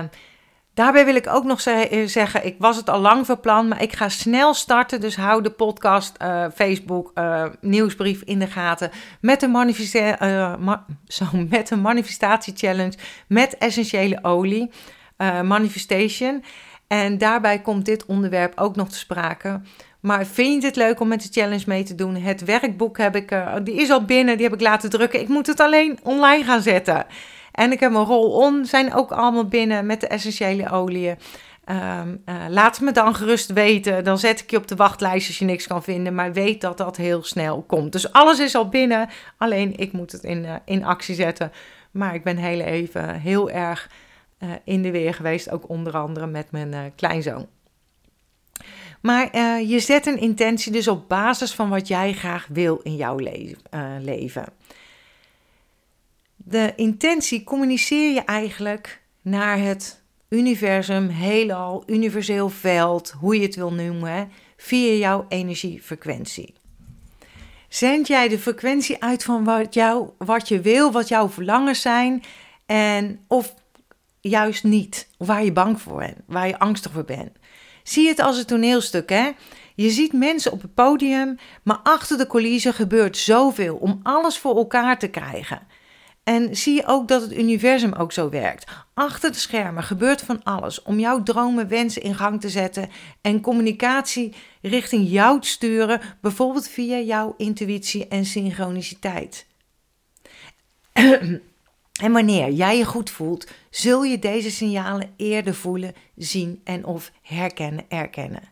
Daarbij 0.76 1.04
wil 1.04 1.14
ik 1.14 1.26
ook 1.26 1.44
nog 1.44 1.60
eh, 1.60 2.06
zeggen, 2.06 2.46
ik 2.46 2.56
was 2.58 2.76
het 2.76 2.88
al 2.88 3.00
lang 3.00 3.26
verplan, 3.26 3.68
maar 3.68 3.82
ik 3.82 3.92
ga 3.92 4.08
snel 4.08 4.54
starten. 4.54 5.00
Dus 5.00 5.16
hou 5.16 5.42
de 5.42 5.50
podcast, 5.50 6.16
uh, 6.22 6.46
Facebook, 6.54 7.10
uh, 7.14 7.44
nieuwsbrief 7.60 8.22
in 8.22 8.38
de 8.38 8.46
gaten 8.46 8.90
met 9.20 9.46
ma 9.48 9.74
zo, 11.06 11.24
met 11.48 11.70
manifestatie 11.70 12.56
challenge 12.56 12.94
met 13.28 13.58
essentiële 13.58 14.18
olie, 14.24 14.70
manifestation. 15.42 16.44
En 16.86 17.18
daarbij 17.18 17.60
komt 17.60 17.84
dit 17.84 18.06
onderwerp 18.06 18.60
ook 18.60 18.76
nog 18.76 18.88
te 18.88 18.98
sprake. 18.98 19.60
Maar 20.00 20.26
vind 20.26 20.62
je 20.62 20.68
het 20.68 20.76
leuk 20.76 21.00
om 21.00 21.08
met 21.08 21.22
de 21.22 21.40
challenge 21.40 21.64
mee 21.66 21.82
te 21.82 21.94
doen? 21.94 22.16
Het 22.16 22.44
werkboek 22.44 22.98
heb 22.98 23.16
ik, 23.16 23.36
die 23.62 23.74
is 23.74 23.90
al 23.90 24.04
binnen, 24.04 24.36
die 24.36 24.46
heb 24.46 24.54
ik 24.54 24.60
laten 24.60 24.90
drukken. 24.90 25.20
Ik 25.20 25.28
moet 25.28 25.46
het 25.46 25.60
alleen 25.60 25.98
online 26.02 26.44
gaan 26.44 26.62
zetten. 26.62 27.06
En 27.52 27.72
ik 27.72 27.80
heb 27.80 27.90
mijn 27.90 28.04
roll-on, 28.04 28.64
zijn 28.66 28.94
ook 28.94 29.12
allemaal 29.12 29.48
binnen 29.48 29.86
met 29.86 30.00
de 30.00 30.06
essentiële 30.06 30.70
oliën. 30.70 31.16
Um, 31.70 32.22
uh, 32.26 32.34
laat 32.48 32.80
me 32.80 32.92
dan 32.92 33.14
gerust 33.14 33.52
weten. 33.52 34.04
Dan 34.04 34.18
zet 34.18 34.40
ik 34.40 34.50
je 34.50 34.56
op 34.56 34.68
de 34.68 34.74
wachtlijst 34.74 35.26
als 35.26 35.38
je 35.38 35.44
niks 35.44 35.66
kan 35.66 35.82
vinden. 35.82 36.14
Maar 36.14 36.32
weet 36.32 36.60
dat 36.60 36.78
dat 36.78 36.96
heel 36.96 37.24
snel 37.24 37.64
komt. 37.66 37.92
Dus 37.92 38.12
alles 38.12 38.38
is 38.38 38.54
al 38.54 38.68
binnen. 38.68 39.08
Alleen 39.38 39.76
ik 39.76 39.92
moet 39.92 40.12
het 40.12 40.22
in, 40.22 40.46
in 40.64 40.84
actie 40.84 41.14
zetten. 41.14 41.52
Maar 41.90 42.14
ik 42.14 42.24
ben 42.24 42.36
heel 42.36 42.60
even 42.60 43.20
heel 43.20 43.50
erg 43.50 43.90
uh, 44.38 44.50
in 44.64 44.82
de 44.82 44.90
weer 44.90 45.14
geweest. 45.14 45.50
Ook 45.50 45.68
onder 45.68 45.96
andere 45.96 46.26
met 46.26 46.50
mijn 46.50 46.92
kleinzoon. 46.94 47.46
Maar 49.00 49.38
je 49.60 49.80
zet 49.80 50.06
een 50.06 50.20
intentie 50.20 50.72
dus 50.72 50.88
op 50.88 51.08
basis 51.08 51.54
van 51.54 51.68
wat 51.68 51.88
jij 51.88 52.12
graag 52.12 52.46
wil 52.50 52.80
in 52.82 52.96
jouw 52.96 53.18
le 53.18 53.56
leven 54.00 54.44
de 56.48 56.72
intentie 56.76 57.44
communiceer 57.44 58.12
je 58.12 58.20
eigenlijk 58.24 59.00
naar 59.22 59.58
het 59.58 60.02
universum, 60.28 61.08
heelal, 61.08 61.82
universeel 61.86 62.48
veld, 62.48 63.14
hoe 63.20 63.36
je 63.36 63.42
het 63.42 63.56
wil 63.56 63.72
noemen, 63.72 64.30
via 64.56 64.92
jouw 64.92 65.26
energiefrequentie. 65.28 66.54
Zend 67.68 68.06
jij 68.06 68.28
de 68.28 68.38
frequentie 68.38 69.02
uit 69.02 69.24
van 69.24 69.44
wat, 69.44 69.74
jou, 69.74 70.10
wat 70.18 70.48
je 70.48 70.60
wil, 70.60 70.92
wat 70.92 71.08
jouw 71.08 71.28
verlangens 71.28 71.80
zijn, 71.80 72.22
en 72.66 73.20
of 73.26 73.54
juist 74.28 74.64
niet, 74.64 75.08
of 75.18 75.26
waar 75.26 75.44
je 75.44 75.52
bang 75.52 75.80
voor 75.80 75.98
bent, 75.98 76.16
waar 76.26 76.46
je 76.46 76.58
angstig 76.58 76.92
voor 76.92 77.04
bent. 77.04 77.30
Zie 77.82 78.08
het 78.08 78.18
als 78.18 78.38
een 78.38 78.46
toneelstuk, 78.46 79.08
hè? 79.08 79.30
Je 79.74 79.90
ziet 79.90 80.12
mensen 80.12 80.52
op 80.52 80.62
het 80.62 80.74
podium, 80.74 81.38
maar 81.62 81.80
achter 81.82 82.18
de 82.18 82.26
coulissen 82.26 82.74
gebeurt 82.74 83.16
zoveel 83.16 83.76
om 83.76 84.00
alles 84.02 84.38
voor 84.38 84.56
elkaar 84.56 84.98
te 84.98 85.08
krijgen. 85.08 85.66
En 86.24 86.56
zie 86.56 86.74
je 86.74 86.86
ook 86.86 87.08
dat 87.08 87.22
het 87.22 87.32
universum 87.32 87.92
ook 87.92 88.12
zo 88.12 88.30
werkt. 88.30 88.70
Achter 88.94 89.32
de 89.32 89.38
schermen 89.38 89.82
gebeurt 89.82 90.22
van 90.22 90.42
alles 90.42 90.82
om 90.82 90.98
jouw 90.98 91.22
dromen, 91.22 91.68
wensen 91.68 92.02
in 92.02 92.14
gang 92.14 92.40
te 92.40 92.48
zetten 92.48 92.90
en 93.20 93.40
communicatie 93.40 94.34
richting 94.62 95.08
jou 95.10 95.40
te 95.40 95.48
sturen, 95.48 96.00
bijvoorbeeld 96.20 96.68
via 96.68 96.98
jouw 96.98 97.34
intuïtie 97.36 98.08
en 98.08 98.24
synchroniciteit. 98.24 99.46
En 102.00 102.12
wanneer 102.12 102.50
jij 102.50 102.78
je 102.78 102.84
goed 102.84 103.10
voelt, 103.10 103.50
zul 103.70 104.04
je 104.04 104.18
deze 104.18 104.50
signalen 104.50 105.12
eerder 105.16 105.54
voelen, 105.54 105.94
zien 106.16 106.60
en 106.64 106.84
of 106.84 107.12
herkennen, 107.22 107.84
erkennen. 107.88 108.42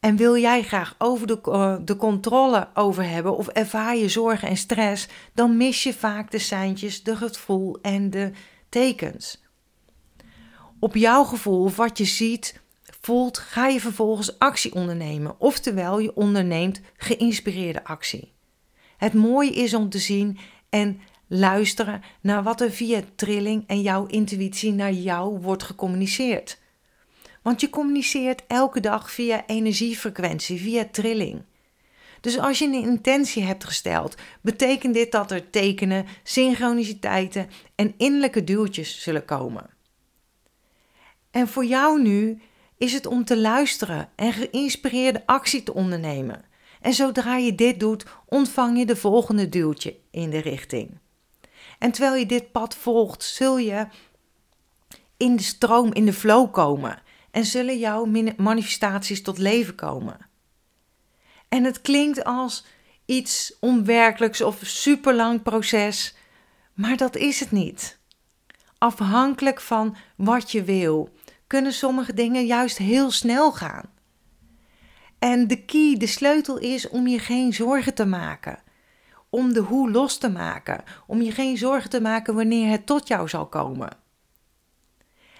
En 0.00 0.16
wil 0.16 0.36
jij 0.36 0.62
graag 0.62 0.94
over 0.98 1.26
de, 1.26 1.80
de 1.84 1.96
controle 1.96 2.68
over 2.74 3.08
hebben 3.08 3.36
of 3.36 3.48
ervaar 3.48 3.96
je 3.96 4.08
zorgen 4.08 4.48
en 4.48 4.56
stress, 4.56 5.08
dan 5.34 5.56
mis 5.56 5.82
je 5.82 5.94
vaak 5.94 6.30
de 6.30 6.38
seintjes, 6.38 7.02
de 7.02 7.16
gevoel 7.16 7.78
en 7.82 8.10
de 8.10 8.30
tekens. 8.68 9.44
Op 10.78 10.94
jouw 10.94 11.24
gevoel 11.24 11.64
of 11.64 11.76
wat 11.76 11.98
je 11.98 12.04
ziet, 12.04 12.60
voelt, 13.00 13.38
ga 13.38 13.66
je 13.66 13.80
vervolgens 13.80 14.38
actie 14.38 14.74
ondernemen. 14.74 15.40
Oftewel, 15.40 15.98
je 15.98 16.16
onderneemt 16.16 16.80
geïnspireerde 16.96 17.84
actie. 17.84 18.32
Het 18.96 19.12
mooie 19.12 19.52
is 19.52 19.74
om 19.74 19.88
te 19.88 19.98
zien 19.98 20.38
en 20.68 21.00
luisteren 21.26 22.02
naar 22.20 22.42
wat 22.42 22.60
er 22.60 22.70
via 22.70 23.00
trilling 23.14 23.64
en 23.66 23.80
jouw 23.80 24.06
intuïtie 24.06 24.72
naar 24.72 24.92
jou 24.92 25.40
wordt 25.40 25.62
gecommuniceerd. 25.62 26.58
Want 27.42 27.60
je 27.60 27.70
communiceert 27.70 28.42
elke 28.46 28.80
dag 28.80 29.10
via 29.10 29.46
energiefrequentie, 29.46 30.60
via 30.60 30.88
trilling. 30.90 31.42
Dus 32.20 32.38
als 32.38 32.58
je 32.58 32.64
een 32.64 32.82
intentie 32.82 33.42
hebt 33.42 33.64
gesteld, 33.64 34.14
betekent 34.40 34.94
dit 34.94 35.12
dat 35.12 35.30
er 35.30 35.50
tekenen, 35.50 36.06
synchroniciteiten 36.22 37.48
en 37.74 37.94
innerlijke 37.96 38.44
duwtjes 38.44 39.02
zullen 39.02 39.24
komen. 39.24 39.70
En 41.30 41.48
voor 41.48 41.64
jou 41.64 42.02
nu 42.02 42.40
is 42.78 42.92
het 42.92 43.06
om 43.06 43.24
te 43.24 43.38
luisteren 43.38 44.08
en 44.16 44.32
geïnspireerde 44.32 45.22
actie 45.26 45.62
te 45.62 45.74
ondernemen. 45.74 46.44
En 46.80 46.92
zodra 46.92 47.36
je 47.36 47.54
dit 47.54 47.80
doet, 47.80 48.06
ontvang 48.26 48.78
je 48.78 48.86
de 48.86 48.96
volgende 48.96 49.48
duwtje 49.48 49.96
in 50.10 50.30
de 50.30 50.38
richting. 50.38 50.98
En 51.78 51.90
terwijl 51.90 52.14
je 52.14 52.26
dit 52.26 52.52
pad 52.52 52.74
volgt, 52.74 53.22
zul 53.22 53.58
je 53.58 53.86
in 55.16 55.36
de 55.36 55.42
stroom, 55.42 55.92
in 55.92 56.04
de 56.04 56.12
flow 56.12 56.52
komen 56.52 57.02
en 57.30 57.44
zullen 57.44 57.78
jouw 57.78 58.04
manifestaties 58.36 59.22
tot 59.22 59.38
leven 59.38 59.74
komen. 59.74 60.18
En 61.48 61.64
het 61.64 61.80
klinkt 61.80 62.24
als 62.24 62.64
iets 63.04 63.56
onwerkelijks 63.60 64.40
of 64.40 64.58
superlang 64.62 65.42
proces, 65.42 66.14
maar 66.74 66.96
dat 66.96 67.16
is 67.16 67.40
het 67.40 67.50
niet. 67.50 67.98
Afhankelijk 68.78 69.60
van 69.60 69.96
wat 70.16 70.52
je 70.52 70.64
wil, 70.64 71.08
kunnen 71.46 71.72
sommige 71.72 72.14
dingen 72.14 72.46
juist 72.46 72.78
heel 72.78 73.10
snel 73.10 73.52
gaan. 73.52 73.84
En 75.18 75.46
de 75.46 75.64
key, 75.64 75.96
de 75.98 76.06
sleutel 76.06 76.58
is 76.58 76.88
om 76.88 77.06
je 77.06 77.18
geen 77.18 77.54
zorgen 77.54 77.94
te 77.94 78.06
maken. 78.06 78.62
Om 79.36 79.52
de 79.52 79.60
hoe 79.60 79.90
los 79.90 80.18
te 80.18 80.30
maken. 80.30 80.84
Om 81.06 81.22
je 81.22 81.30
geen 81.30 81.56
zorgen 81.56 81.90
te 81.90 82.00
maken 82.00 82.34
wanneer 82.34 82.70
het 82.70 82.86
tot 82.86 83.08
jou 83.08 83.28
zal 83.28 83.46
komen. 83.46 83.88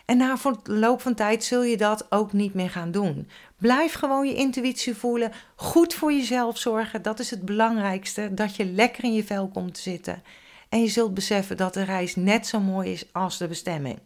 En 0.05 0.17
na 0.17 0.37
verloop 0.37 1.01
van 1.01 1.15
tijd 1.15 1.45
zul 1.45 1.63
je 1.63 1.77
dat 1.77 2.07
ook 2.13 2.33
niet 2.33 2.55
meer 2.55 2.71
gaan 2.71 2.91
doen. 2.91 3.29
Blijf 3.57 3.93
gewoon 3.93 4.27
je 4.27 4.35
intuïtie 4.35 4.95
voelen. 4.95 5.33
Goed 5.55 5.95
voor 5.95 6.13
jezelf 6.13 6.59
zorgen. 6.59 7.03
Dat 7.03 7.19
is 7.19 7.31
het 7.31 7.45
belangrijkste. 7.45 8.35
Dat 8.35 8.57
je 8.57 8.65
lekker 8.65 9.05
in 9.05 9.15
je 9.15 9.25
vel 9.25 9.49
komt 9.49 9.75
te 9.75 9.81
zitten. 9.81 10.23
En 10.69 10.81
je 10.81 10.89
zult 10.89 11.15
beseffen 11.15 11.57
dat 11.57 11.75
de 11.75 11.83
reis 11.83 12.17
net 12.17 12.47
zo 12.47 12.61
mooi 12.61 12.93
is 12.93 13.13
als 13.13 13.39
de 13.39 13.49
bestemming. 13.49 13.99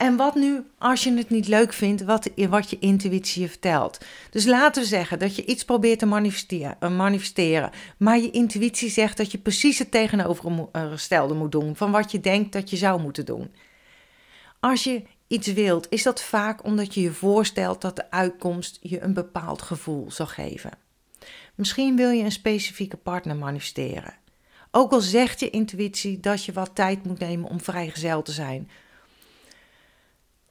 En 0.00 0.16
wat 0.16 0.34
nu 0.34 0.62
als 0.78 1.04
je 1.04 1.16
het 1.16 1.30
niet 1.30 1.48
leuk 1.48 1.72
vindt 1.72 2.02
wat, 2.02 2.30
wat 2.36 2.70
je 2.70 2.78
intuïtie 2.78 3.42
je 3.42 3.48
vertelt? 3.48 3.98
Dus 4.30 4.44
laten 4.44 4.82
we 4.82 4.88
zeggen 4.88 5.18
dat 5.18 5.36
je 5.36 5.44
iets 5.44 5.64
probeert 5.64 5.98
te 5.98 6.06
manifesteren, 6.06 6.76
uh, 6.80 6.96
manifesteren, 6.96 7.70
maar 7.96 8.18
je 8.18 8.30
intuïtie 8.30 8.90
zegt 8.90 9.16
dat 9.16 9.32
je 9.32 9.38
precies 9.38 9.78
het 9.78 9.90
tegenovergestelde 9.90 11.34
moet 11.34 11.52
doen 11.52 11.76
van 11.76 11.90
wat 11.90 12.12
je 12.12 12.20
denkt 12.20 12.52
dat 12.52 12.70
je 12.70 12.76
zou 12.76 13.00
moeten 13.00 13.24
doen. 13.24 13.52
Als 14.60 14.84
je 14.84 15.02
iets 15.26 15.52
wilt, 15.52 15.86
is 15.90 16.02
dat 16.02 16.22
vaak 16.22 16.64
omdat 16.64 16.94
je 16.94 17.00
je 17.00 17.12
voorstelt 17.12 17.80
dat 17.80 17.96
de 17.96 18.10
uitkomst 18.10 18.78
je 18.82 19.02
een 19.02 19.14
bepaald 19.14 19.62
gevoel 19.62 20.10
zal 20.10 20.26
geven. 20.26 20.70
Misschien 21.54 21.96
wil 21.96 22.10
je 22.10 22.24
een 22.24 22.32
specifieke 22.32 22.96
partner 22.96 23.36
manifesteren. 23.36 24.14
Ook 24.70 24.92
al 24.92 25.00
zegt 25.00 25.40
je 25.40 25.50
intuïtie 25.50 26.20
dat 26.20 26.44
je 26.44 26.52
wat 26.52 26.74
tijd 26.74 27.04
moet 27.04 27.18
nemen 27.18 27.50
om 27.50 27.60
vrijgezel 27.60 28.22
te 28.22 28.32
zijn. 28.32 28.70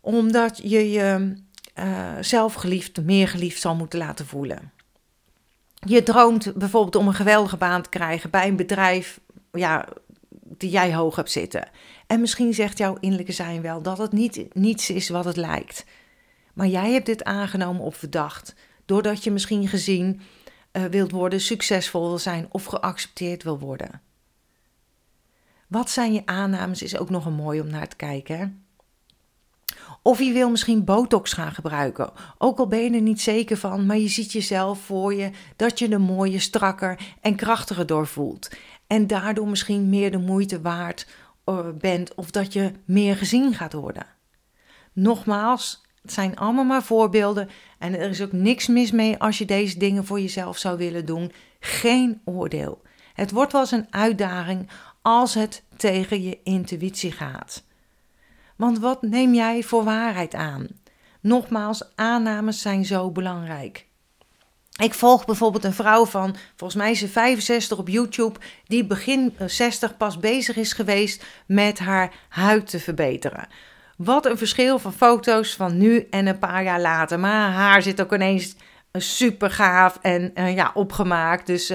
Omdat 0.02 0.58
je 0.64 0.92
je 0.92 1.36
uh, 1.80 2.12
zelf 2.22 2.54
geliefd, 2.54 3.02
meer 3.02 3.28
geliefd 3.28 3.62
zal 3.62 3.76
moeten 3.76 4.00
laten 4.00 4.26
voelen. 4.26 4.72
Je 5.74 6.04
droomt 6.04 6.54
bijvoorbeeld 6.54 6.96
om 6.96 7.08
een 7.08 7.14
geweldige 7.14 7.58
baan 7.58 7.82
te 7.82 7.90
krijgen 7.90 8.30
bij 8.30 8.48
een 8.48 8.56
bedrijf 8.56 9.20
ja, 9.52 9.88
die 10.58 10.70
jij 10.70 10.96
hoog 10.96 11.16
hebt 11.16 11.32
zitten. 11.32 11.70
En 12.08 12.20
misschien 12.20 12.54
zegt 12.54 12.78
jouw 12.78 12.98
innerlijke 13.00 13.32
zijn 13.32 13.62
wel 13.62 13.82
dat 13.82 13.98
het 13.98 14.12
niet, 14.12 14.46
niets 14.54 14.90
is 14.90 15.10
wat 15.10 15.26
het 15.26 15.38
lijkt. 15.38 15.86
Maar 16.54 16.68
jij 16.68 16.92
hebt 16.92 17.06
dit 17.06 17.24
aangenomen 17.24 17.82
of 17.82 17.96
verdacht, 17.96 18.56
doordat 18.86 19.24
je 19.24 19.32
misschien 19.32 19.68
gezien 19.68 20.22
uh, 20.72 20.84
wilt 20.84 21.12
worden, 21.12 21.42
succesvol 21.42 22.08
wil 22.08 22.18
zijn 22.18 22.48
of 22.50 22.66
geaccepteerd 22.66 23.44
wil 23.44 23.60
worden. 23.60 24.02
Wat 25.68 25.90
zijn 25.90 26.14
je 26.14 26.26
aannames 26.26 26.82
is 26.82 26.98
ook 26.98 27.10
nog 27.10 27.26
een 27.26 27.34
mooi 27.34 27.62
om 27.62 27.70
naar 27.70 27.88
te 27.88 27.96
kijken. 27.96 28.66
Of 30.02 30.20
je 30.20 30.34
wil 30.34 30.50
misschien 30.50 30.84
botox 30.84 31.34
gaan 31.34 31.52
gebruiken. 31.52 32.12
Ook 32.38 32.60
al 32.60 32.68
ben 32.68 32.80
je 32.80 32.92
er 32.92 33.02
niet 33.02 33.22
zeker 33.22 33.58
van, 33.58 33.86
maar 33.86 33.98
je 33.98 34.08
ziet 34.08 34.32
jezelf 34.32 34.80
voor 34.80 35.14
je 35.14 35.30
dat 35.56 35.80
je 35.80 35.88
er 35.88 36.02
mooier, 36.02 36.42
strakker 36.42 37.00
en 37.22 37.36
krachtiger 37.36 37.86
door 37.86 38.08
voelt. 38.08 38.50
En 38.88 39.08
daardoor 39.08 39.48
misschien 39.48 39.90
meer 39.90 40.12
de 40.12 40.18
moeite 40.18 40.62
waard 40.62 41.08
eh, 41.44 41.60
bent 41.78 42.16
of 42.16 42.32
dat 42.32 42.54
je 42.54 42.72
meer 42.86 43.16
gezien 43.16 43.54
gaat 43.54 43.74
worden. 43.74 44.06
Nogmaals, 44.94 45.86
het 46.02 46.14
zijn 46.14 46.36
allemaal 46.36 46.64
maar 46.64 46.84
voorbeelden 46.84 47.50
en 47.80 48.00
er 48.00 48.10
is 48.10 48.22
ook 48.22 48.32
niks 48.32 48.68
mis 48.68 48.92
mee 48.92 49.18
als 49.18 49.38
je 49.38 49.46
deze 49.46 49.80
dingen 49.80 50.06
voor 50.06 50.20
jezelf 50.20 50.58
zou 50.58 50.78
willen 50.78 51.06
doen. 51.06 51.32
Geen 51.60 52.22
oordeel. 52.26 52.82
Het 53.14 53.32
wordt 53.32 53.52
wel 53.52 53.62
eens 53.62 53.72
een 53.72 53.94
uitdaging 53.94 54.70
als 55.02 55.34
het 55.34 55.64
tegen 55.78 56.22
je 56.24 56.40
intuïtie 56.44 57.12
gaat. 57.12 57.64
Want 58.60 58.80
wat 58.80 59.02
neem 59.02 59.34
jij 59.34 59.63
voor 59.63 59.84
waarheid 59.84 60.34
aan? 60.34 60.67
Nogmaals, 61.22 61.91
aannames 61.95 62.62
zijn 62.62 62.86
zo 62.86 63.12
belangrijk. 63.12 63.86
Ik 64.82 64.93
volg 64.93 65.26
bijvoorbeeld 65.26 65.63
een 65.63 65.74
vrouw 65.74 66.06
van, 66.06 66.36
volgens 66.56 66.82
mij 66.82 66.95
ze 66.95 67.08
65 67.08 67.78
op 67.78 67.88
YouTube, 67.88 68.39
die 68.65 68.86
begin 68.86 69.36
60 69.45 69.98
pas 69.98 70.17
bezig 70.17 70.56
is 70.56 70.74
geweest 70.74 71.26
met 71.48 71.80
haar 71.80 72.13
huid 72.30 72.69
te 72.69 72.80
verbeteren. 72.80 73.48
Wat 73.98 74.26
een 74.26 74.38
verschil 74.38 74.80
van 74.80 74.93
foto's 74.93 75.56
van 75.56 75.78
nu 75.78 76.08
en 76.10 76.28
een 76.28 76.39
paar 76.39 76.63
jaar 76.63 76.82
later. 76.82 77.19
Maar 77.19 77.52
haar 77.52 77.82
zit 77.82 78.02
ook 78.02 78.13
ineens 78.13 78.56
super 78.91 79.52
gaaf 79.52 79.98
en 80.02 80.32
uh, 80.36 80.56
ja, 80.56 80.72
opgemaakt. 80.74 81.48
Dus, 81.48 81.74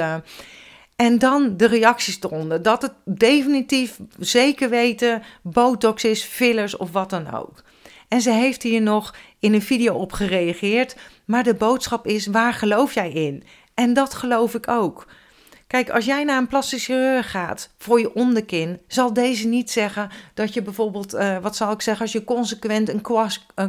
en 1.04 1.18
dan 1.18 1.56
de 1.56 1.66
reacties 1.66 2.18
eronder. 2.20 2.62
Dat 2.62 2.82
het 2.82 2.92
definitief 3.04 3.98
zeker 4.18 4.70
weten 4.70 5.22
botox 5.42 6.04
is, 6.04 6.22
fillers 6.22 6.76
of 6.76 6.92
wat 6.92 7.10
dan 7.10 7.34
ook. 7.34 7.62
En 8.08 8.20
ze 8.20 8.30
heeft 8.30 8.62
hier 8.62 8.82
nog 8.82 9.14
in 9.38 9.54
een 9.54 9.62
video 9.62 9.94
op 9.94 10.12
gereageerd. 10.12 10.96
Maar 11.24 11.42
de 11.42 11.54
boodschap 11.54 12.06
is: 12.06 12.26
waar 12.26 12.52
geloof 12.52 12.94
jij 12.94 13.10
in? 13.10 13.42
En 13.74 13.92
dat 13.92 14.14
geloof 14.14 14.54
ik 14.54 14.68
ook. 14.68 15.06
Kijk, 15.66 15.90
als 15.90 16.04
jij 16.04 16.24
naar 16.24 16.38
een 16.38 16.46
plastische 16.46 16.92
chirurg 16.92 17.30
gaat 17.30 17.70
voor 17.78 18.00
je 18.00 18.14
onderkin, 18.14 18.80
zal 18.86 19.12
deze 19.12 19.46
niet 19.46 19.70
zeggen 19.70 20.10
dat 20.34 20.54
je 20.54 20.62
bijvoorbeeld, 20.62 21.14
uh, 21.14 21.38
wat 21.38 21.56
zal 21.56 21.72
ik 21.72 21.82
zeggen, 21.82 22.02
als 22.02 22.12
je 22.12 22.24
consequent 22.24 22.88
een, 22.88 23.00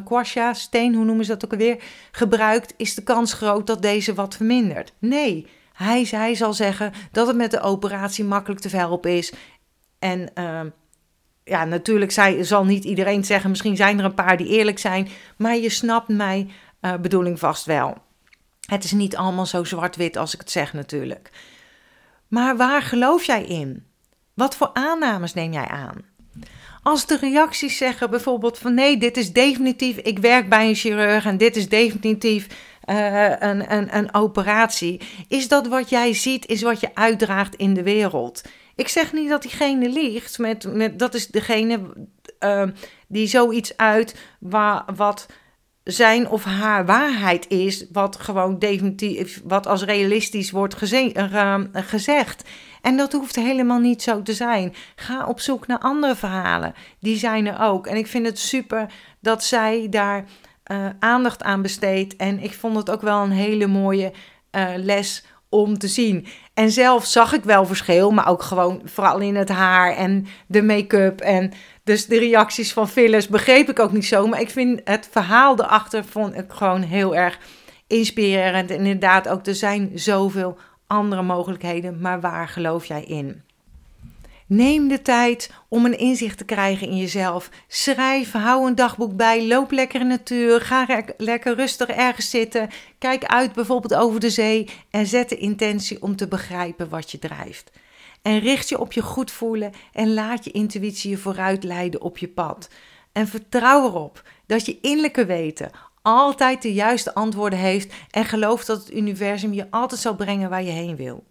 kwas, 0.03 0.37
steen, 0.51 0.95
hoe 0.95 1.05
noemen 1.05 1.25
ze 1.25 1.31
dat 1.31 1.45
ook 1.45 1.51
alweer, 1.51 1.83
gebruikt, 2.11 2.73
is 2.77 2.95
de 2.95 3.03
kans 3.03 3.33
groot 3.33 3.67
dat 3.67 3.81
deze 3.81 4.13
wat 4.13 4.35
vermindert. 4.35 4.93
Nee, 4.99 5.47
hij, 5.75 6.35
zal 6.35 6.53
zeggen 6.53 6.93
dat 7.11 7.27
het 7.27 7.35
met 7.35 7.51
de 7.51 7.61
operatie 7.61 8.23
makkelijk 8.23 8.61
te 8.61 8.69
verhelpen 8.69 9.17
is. 9.17 9.33
En 9.99 10.29
uh, 10.35 10.61
ja, 11.43 11.65
natuurlijk 11.65 12.11
zij, 12.11 12.43
zal 12.43 12.65
niet 12.65 12.83
iedereen 12.83 13.23
zeggen, 13.23 13.49
misschien 13.49 13.75
zijn 13.75 13.99
er 13.99 14.05
een 14.05 14.13
paar 14.13 14.37
die 14.37 14.47
eerlijk 14.47 14.79
zijn, 14.79 15.07
maar 15.37 15.57
je 15.57 15.69
snapt 15.69 16.07
mijn 16.07 16.51
uh, 16.81 16.93
bedoeling 16.95 17.39
vast 17.39 17.65
wel. 17.65 17.97
Het 18.65 18.83
is 18.83 18.91
niet 18.91 19.15
allemaal 19.15 19.45
zo 19.45 19.63
zwart-wit 19.63 20.17
als 20.17 20.33
ik 20.33 20.39
het 20.39 20.51
zeg 20.51 20.73
natuurlijk. 20.73 21.29
Maar 22.27 22.57
waar 22.57 22.81
geloof 22.81 23.23
jij 23.23 23.43
in? 23.43 23.85
Wat 24.33 24.55
voor 24.55 24.69
aannames 24.73 25.33
neem 25.33 25.53
jij 25.53 25.67
aan? 25.67 26.13
Als 26.83 27.05
de 27.05 27.17
reacties 27.17 27.77
zeggen 27.77 28.09
bijvoorbeeld 28.09 28.57
van 28.57 28.73
nee, 28.73 28.97
dit 28.97 29.17
is 29.17 29.33
definitief, 29.33 29.97
ik 29.97 30.19
werk 30.19 30.49
bij 30.49 30.67
een 30.67 30.75
chirurg 30.75 31.25
en 31.25 31.37
dit 31.37 31.55
is 31.55 31.69
definitief 31.69 32.47
uh, 32.85 33.29
een, 33.29 33.73
een, 33.73 33.97
een 33.97 34.13
operatie, 34.13 35.01
is 35.27 35.47
dat 35.47 35.67
wat 35.67 35.89
jij 35.89 36.13
ziet, 36.13 36.45
is 36.45 36.61
wat 36.61 36.79
je 36.79 36.95
uitdraagt 36.95 37.55
in 37.55 37.73
de 37.73 37.83
wereld. 37.83 38.41
Ik 38.75 38.87
zeg 38.87 39.13
niet 39.13 39.29
dat 39.29 39.41
diegene 39.41 39.89
liegt, 39.89 40.37
met, 40.37 40.73
met, 40.73 40.99
dat 40.99 41.13
is 41.13 41.27
degene 41.27 41.79
uh, 42.39 42.63
die 43.07 43.27
zoiets 43.27 43.77
uit 43.77 44.15
wat 44.95 45.25
zijn 45.83 46.29
of 46.29 46.43
haar 46.43 46.85
waarheid 46.85 47.47
is, 47.49 47.85
wat 47.91 48.15
gewoon 48.15 48.59
definitief, 48.59 49.41
wat 49.43 49.67
als 49.67 49.83
realistisch 49.83 50.51
wordt 50.51 50.93
uh, 50.93 51.55
gezegd. 51.73 52.43
En 52.81 52.97
dat 52.97 53.11
hoeft 53.11 53.35
helemaal 53.35 53.79
niet 53.79 54.01
zo 54.01 54.21
te 54.21 54.33
zijn. 54.33 54.73
Ga 54.95 55.25
op 55.27 55.39
zoek 55.39 55.67
naar 55.67 55.79
andere 55.79 56.15
verhalen. 56.15 56.73
Die 56.99 57.17
zijn 57.17 57.45
er 57.45 57.59
ook. 57.59 57.87
En 57.87 57.97
ik 57.97 58.07
vind 58.07 58.25
het 58.25 58.39
super 58.39 58.93
dat 59.19 59.43
zij 59.43 59.87
daar 59.89 60.25
uh, 60.71 60.85
aandacht 60.99 61.43
aan 61.43 61.61
besteedt. 61.61 62.15
En 62.15 62.39
ik 62.39 62.53
vond 62.53 62.77
het 62.77 62.91
ook 62.91 63.01
wel 63.01 63.23
een 63.23 63.31
hele 63.31 63.67
mooie 63.67 64.11
uh, 64.51 64.69
les 64.75 65.25
om 65.49 65.77
te 65.77 65.87
zien. 65.87 66.25
En 66.53 66.71
zelf 66.71 67.05
zag 67.05 67.33
ik 67.33 67.43
wel 67.43 67.65
verschil, 67.65 68.11
maar 68.11 68.27
ook 68.27 68.41
gewoon 68.41 68.81
vooral 68.83 69.19
in 69.19 69.35
het 69.35 69.49
haar 69.49 69.95
en 69.95 70.25
de 70.47 70.61
make-up. 70.61 71.19
En 71.19 71.51
dus 71.83 72.05
de 72.05 72.19
reacties 72.19 72.73
van 72.73 72.89
fillers 72.89 73.27
begreep 73.27 73.69
ik 73.69 73.79
ook 73.79 73.91
niet 73.91 74.05
zo. 74.05 74.27
Maar 74.27 74.41
ik 74.41 74.49
vind 74.49 74.81
het 74.83 75.07
verhaal 75.11 75.59
erachter 75.59 76.05
vond 76.05 76.35
ik 76.35 76.45
gewoon 76.47 76.81
heel 76.81 77.15
erg 77.15 77.39
inspirerend. 77.87 78.69
En 78.69 78.77
inderdaad 78.77 79.27
ook, 79.27 79.45
er 79.45 79.55
zijn 79.55 79.91
zoveel 79.93 80.57
andere 80.87 81.21
mogelijkheden, 81.21 82.01
maar 82.01 82.21
waar 82.21 82.47
geloof 82.47 82.85
jij 82.85 83.03
in? 83.03 83.43
Neem 84.55 84.87
de 84.87 85.01
tijd 85.01 85.51
om 85.69 85.85
een 85.85 85.97
inzicht 85.97 86.37
te 86.37 86.45
krijgen 86.45 86.87
in 86.87 86.97
jezelf. 86.97 87.49
Schrijf, 87.67 88.31
hou 88.31 88.67
een 88.67 88.75
dagboek 88.75 89.15
bij, 89.15 89.47
loop 89.47 89.71
lekker 89.71 90.01
in 90.01 90.07
de 90.07 90.13
natuur, 90.13 90.61
ga 90.61 91.03
lekker 91.17 91.55
rustig 91.55 91.89
ergens 91.89 92.29
zitten. 92.29 92.69
Kijk 92.99 93.25
uit 93.25 93.53
bijvoorbeeld 93.53 93.95
over 93.95 94.19
de 94.19 94.29
zee 94.29 94.69
en 94.89 95.05
zet 95.07 95.29
de 95.29 95.37
intentie 95.37 96.01
om 96.01 96.15
te 96.15 96.27
begrijpen 96.27 96.89
wat 96.89 97.11
je 97.11 97.19
drijft. 97.19 97.71
En 98.21 98.39
richt 98.39 98.69
je 98.69 98.79
op 98.79 98.91
je 98.91 99.01
goed 99.01 99.31
voelen 99.31 99.71
en 99.93 100.13
laat 100.13 100.45
je 100.45 100.51
intuïtie 100.51 101.09
je 101.09 101.17
vooruit 101.17 101.63
leiden 101.63 102.01
op 102.01 102.17
je 102.17 102.27
pad. 102.27 102.69
En 103.11 103.27
vertrouw 103.27 103.85
erop 103.85 104.23
dat 104.45 104.65
je 104.65 104.77
innerlijke 104.81 105.25
weten 105.25 105.71
altijd 106.01 106.61
de 106.61 106.73
juiste 106.73 107.13
antwoorden 107.13 107.59
heeft 107.59 107.93
en 108.11 108.25
geloof 108.25 108.65
dat 108.65 108.79
het 108.79 108.93
universum 108.93 109.53
je 109.53 109.67
altijd 109.71 110.01
zal 110.01 110.15
brengen 110.15 110.49
waar 110.49 110.63
je 110.63 110.71
heen 110.71 110.95
wil. 110.95 111.23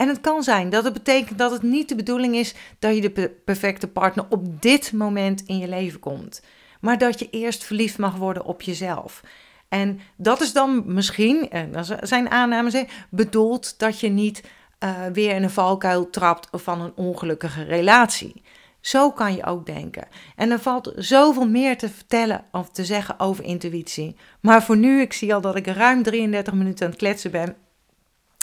En 0.00 0.08
het 0.08 0.20
kan 0.20 0.42
zijn 0.42 0.70
dat 0.70 0.84
het 0.84 0.92
betekent 0.92 1.38
dat 1.38 1.50
het 1.50 1.62
niet 1.62 1.88
de 1.88 1.94
bedoeling 1.94 2.34
is 2.34 2.54
dat 2.78 2.94
je 2.94 3.00
de 3.00 3.30
perfecte 3.44 3.88
partner 3.88 4.24
op 4.28 4.62
dit 4.62 4.92
moment 4.92 5.42
in 5.46 5.58
je 5.58 5.68
leven 5.68 6.00
komt, 6.00 6.42
maar 6.80 6.98
dat 6.98 7.18
je 7.18 7.30
eerst 7.30 7.64
verliefd 7.64 7.98
mag 7.98 8.16
worden 8.16 8.44
op 8.44 8.62
jezelf. 8.62 9.20
En 9.68 10.00
dat 10.16 10.40
is 10.40 10.52
dan 10.52 10.82
misschien, 10.86 11.50
en 11.50 11.72
dat 11.72 11.96
zijn 12.00 12.30
aannames, 12.30 12.84
bedoeld 13.10 13.78
dat 13.78 14.00
je 14.00 14.08
niet 14.08 14.42
uh, 14.84 14.90
weer 15.12 15.34
in 15.34 15.42
een 15.42 15.50
valkuil 15.50 16.10
trapt 16.10 16.48
van 16.52 16.80
een 16.80 16.92
ongelukkige 16.96 17.62
relatie. 17.62 18.42
Zo 18.80 19.12
kan 19.12 19.34
je 19.34 19.44
ook 19.44 19.66
denken. 19.66 20.08
En 20.36 20.50
er 20.50 20.60
valt 20.60 20.92
zoveel 20.96 21.48
meer 21.48 21.78
te 21.78 21.88
vertellen 21.88 22.44
of 22.52 22.70
te 22.70 22.84
zeggen 22.84 23.18
over 23.18 23.44
intuïtie. 23.44 24.16
Maar 24.40 24.62
voor 24.62 24.76
nu, 24.76 25.00
ik 25.00 25.12
zie 25.12 25.34
al 25.34 25.40
dat 25.40 25.56
ik 25.56 25.66
ruim 25.66 26.02
33 26.02 26.54
minuten 26.54 26.84
aan 26.84 26.90
het 26.90 27.00
kletsen 27.00 27.30
ben. 27.30 27.56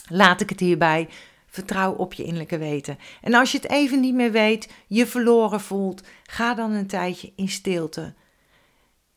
Laat 0.09 0.41
ik 0.41 0.49
het 0.49 0.59
hierbij. 0.59 1.09
Vertrouw 1.57 1.93
op 1.93 2.13
je 2.13 2.23
innerlijke 2.23 2.57
weten. 2.57 2.97
En 3.21 3.33
als 3.33 3.51
je 3.51 3.57
het 3.57 3.69
even 3.69 3.99
niet 3.99 4.13
meer 4.13 4.31
weet, 4.31 4.69
je 4.87 5.07
verloren 5.07 5.61
voelt, 5.61 6.01
ga 6.23 6.53
dan 6.53 6.71
een 6.71 6.87
tijdje 6.87 7.31
in 7.35 7.49
stilte. 7.49 8.13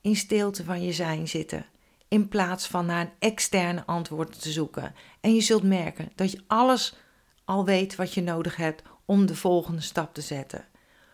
In 0.00 0.16
stilte 0.16 0.64
van 0.64 0.82
je 0.82 0.92
zijn 0.92 1.28
zitten. 1.28 1.66
In 2.08 2.28
plaats 2.28 2.66
van 2.66 2.86
naar 2.86 3.00
een 3.00 3.12
externe 3.18 3.86
antwoord 3.86 4.42
te 4.42 4.50
zoeken. 4.50 4.94
En 5.20 5.34
je 5.34 5.40
zult 5.40 5.62
merken 5.62 6.12
dat 6.14 6.32
je 6.32 6.40
alles 6.46 6.96
al 7.44 7.64
weet 7.64 7.96
wat 7.96 8.14
je 8.14 8.22
nodig 8.22 8.56
hebt 8.56 8.82
om 9.04 9.26
de 9.26 9.36
volgende 9.36 9.80
stap 9.80 10.14
te 10.14 10.20
zetten. 10.20 10.64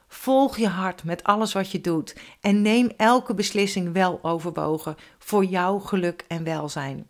Volg 0.09 0.57
je 0.57 0.69
hart 0.69 1.05
met 1.05 1.25
alles 1.25 1.53
wat 1.53 1.71
je 1.71 1.81
doet 1.81 2.17
en 2.41 2.63
neem 2.63 2.91
elke 2.97 3.35
beslissing 3.35 3.93
wel 3.93 4.19
overwogen 4.23 4.97
voor 5.19 5.45
jouw 5.45 5.79
geluk 5.79 6.25
en 6.29 6.45
welzijn. 6.45 7.09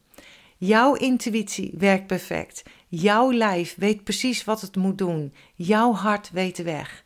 Jouw 0.58 0.94
intuïtie 0.94 1.74
werkt 1.78 2.06
perfect. 2.06 2.62
Jouw 2.88 3.32
lijf 3.32 3.74
weet 3.74 4.04
precies 4.04 4.44
wat 4.44 4.60
het 4.60 4.76
moet 4.76 4.98
doen. 4.98 5.34
Jouw 5.54 5.92
hart 5.92 6.30
weet 6.30 6.56
de 6.56 6.62
weg. 6.62 7.04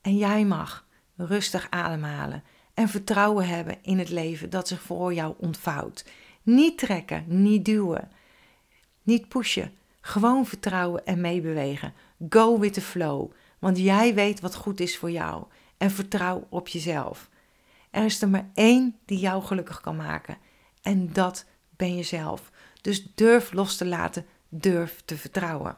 En 0.00 0.16
jij 0.16 0.44
mag 0.44 0.86
rustig 1.16 1.66
ademhalen 1.70 2.42
en 2.74 2.88
vertrouwen 2.88 3.48
hebben 3.48 3.78
in 3.82 3.98
het 3.98 4.10
leven 4.10 4.50
dat 4.50 4.68
zich 4.68 4.82
voor 4.82 5.14
jou 5.14 5.34
ontvouwt. 5.38 6.04
Niet 6.42 6.78
trekken, 6.78 7.24
niet 7.26 7.64
duwen, 7.64 8.10
niet 9.02 9.28
pushen. 9.28 9.72
Gewoon 10.00 10.46
vertrouwen 10.46 11.06
en 11.06 11.20
meebewegen. 11.20 11.94
Go 12.28 12.58
with 12.58 12.72
the 12.72 12.80
flow, 12.80 13.30
want 13.58 13.78
jij 13.78 14.14
weet 14.14 14.40
wat 14.40 14.54
goed 14.54 14.80
is 14.80 14.98
voor 14.98 15.10
jou. 15.10 15.44
En 15.76 15.90
vertrouw 15.90 16.46
op 16.48 16.68
jezelf. 16.68 17.28
Er 17.90 18.04
is 18.04 18.22
er 18.22 18.28
maar 18.28 18.50
één 18.54 18.96
die 19.04 19.18
jou 19.18 19.42
gelukkig 19.42 19.80
kan 19.80 19.96
maken. 19.96 20.36
En 20.82 21.12
dat 21.12 21.44
ben 21.76 21.96
jezelf. 21.96 22.50
Dus 22.80 23.06
durf 23.14 23.52
los 23.52 23.76
te 23.76 23.86
laten, 23.86 24.26
durf 24.48 25.02
te 25.04 25.16
vertrouwen. 25.16 25.76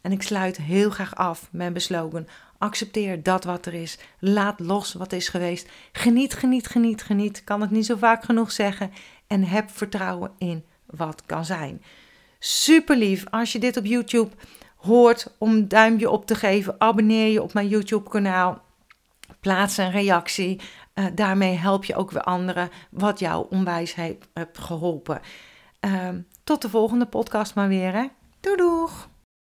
En 0.00 0.12
ik 0.12 0.22
sluit 0.22 0.56
heel 0.56 0.90
graag 0.90 1.14
af 1.14 1.48
met 1.50 1.72
besloten: 1.72 2.28
accepteer 2.58 3.22
dat 3.22 3.44
wat 3.44 3.66
er 3.66 3.74
is. 3.74 3.98
Laat 4.18 4.60
los 4.60 4.92
wat 4.92 5.12
is 5.12 5.28
geweest. 5.28 5.68
Geniet, 5.92 6.34
geniet, 6.34 6.66
geniet, 6.66 7.02
geniet. 7.02 7.44
Kan 7.44 7.60
het 7.60 7.70
niet 7.70 7.86
zo 7.86 7.96
vaak 7.96 8.24
genoeg 8.24 8.52
zeggen. 8.52 8.92
En 9.26 9.44
heb 9.44 9.70
vertrouwen 9.70 10.30
in 10.38 10.64
wat 10.86 11.22
kan 11.26 11.44
zijn. 11.44 11.82
Super 12.38 12.96
lief 12.96 13.24
als 13.30 13.52
je 13.52 13.58
dit 13.58 13.76
op 13.76 13.84
YouTube 13.84 14.34
hoort 14.76 15.34
om 15.38 15.50
een 15.50 15.68
duimpje 15.68 16.10
op 16.10 16.26
te 16.26 16.34
geven. 16.34 16.74
Abonneer 16.78 17.32
je 17.32 17.42
op 17.42 17.52
mijn 17.52 17.68
YouTube 17.68 18.08
kanaal. 18.08 18.62
Plaats 19.40 19.76
een 19.76 19.90
reactie. 19.90 20.60
Uh, 20.94 21.04
daarmee 21.14 21.54
help 21.54 21.84
je 21.84 21.94
ook 21.94 22.10
weer 22.10 22.22
anderen 22.22 22.70
wat 22.90 23.18
jou 23.18 23.46
onwijs 23.50 23.94
heeft 23.94 24.26
geholpen. 24.52 25.20
Uh, 25.84 26.08
tot 26.44 26.62
de 26.62 26.68
volgende 26.68 27.06
podcast 27.06 27.54
maar 27.54 27.68
weer. 27.68 27.92
Hè? 27.92 28.06
Doei 28.40 28.56
doeg! 28.56 29.08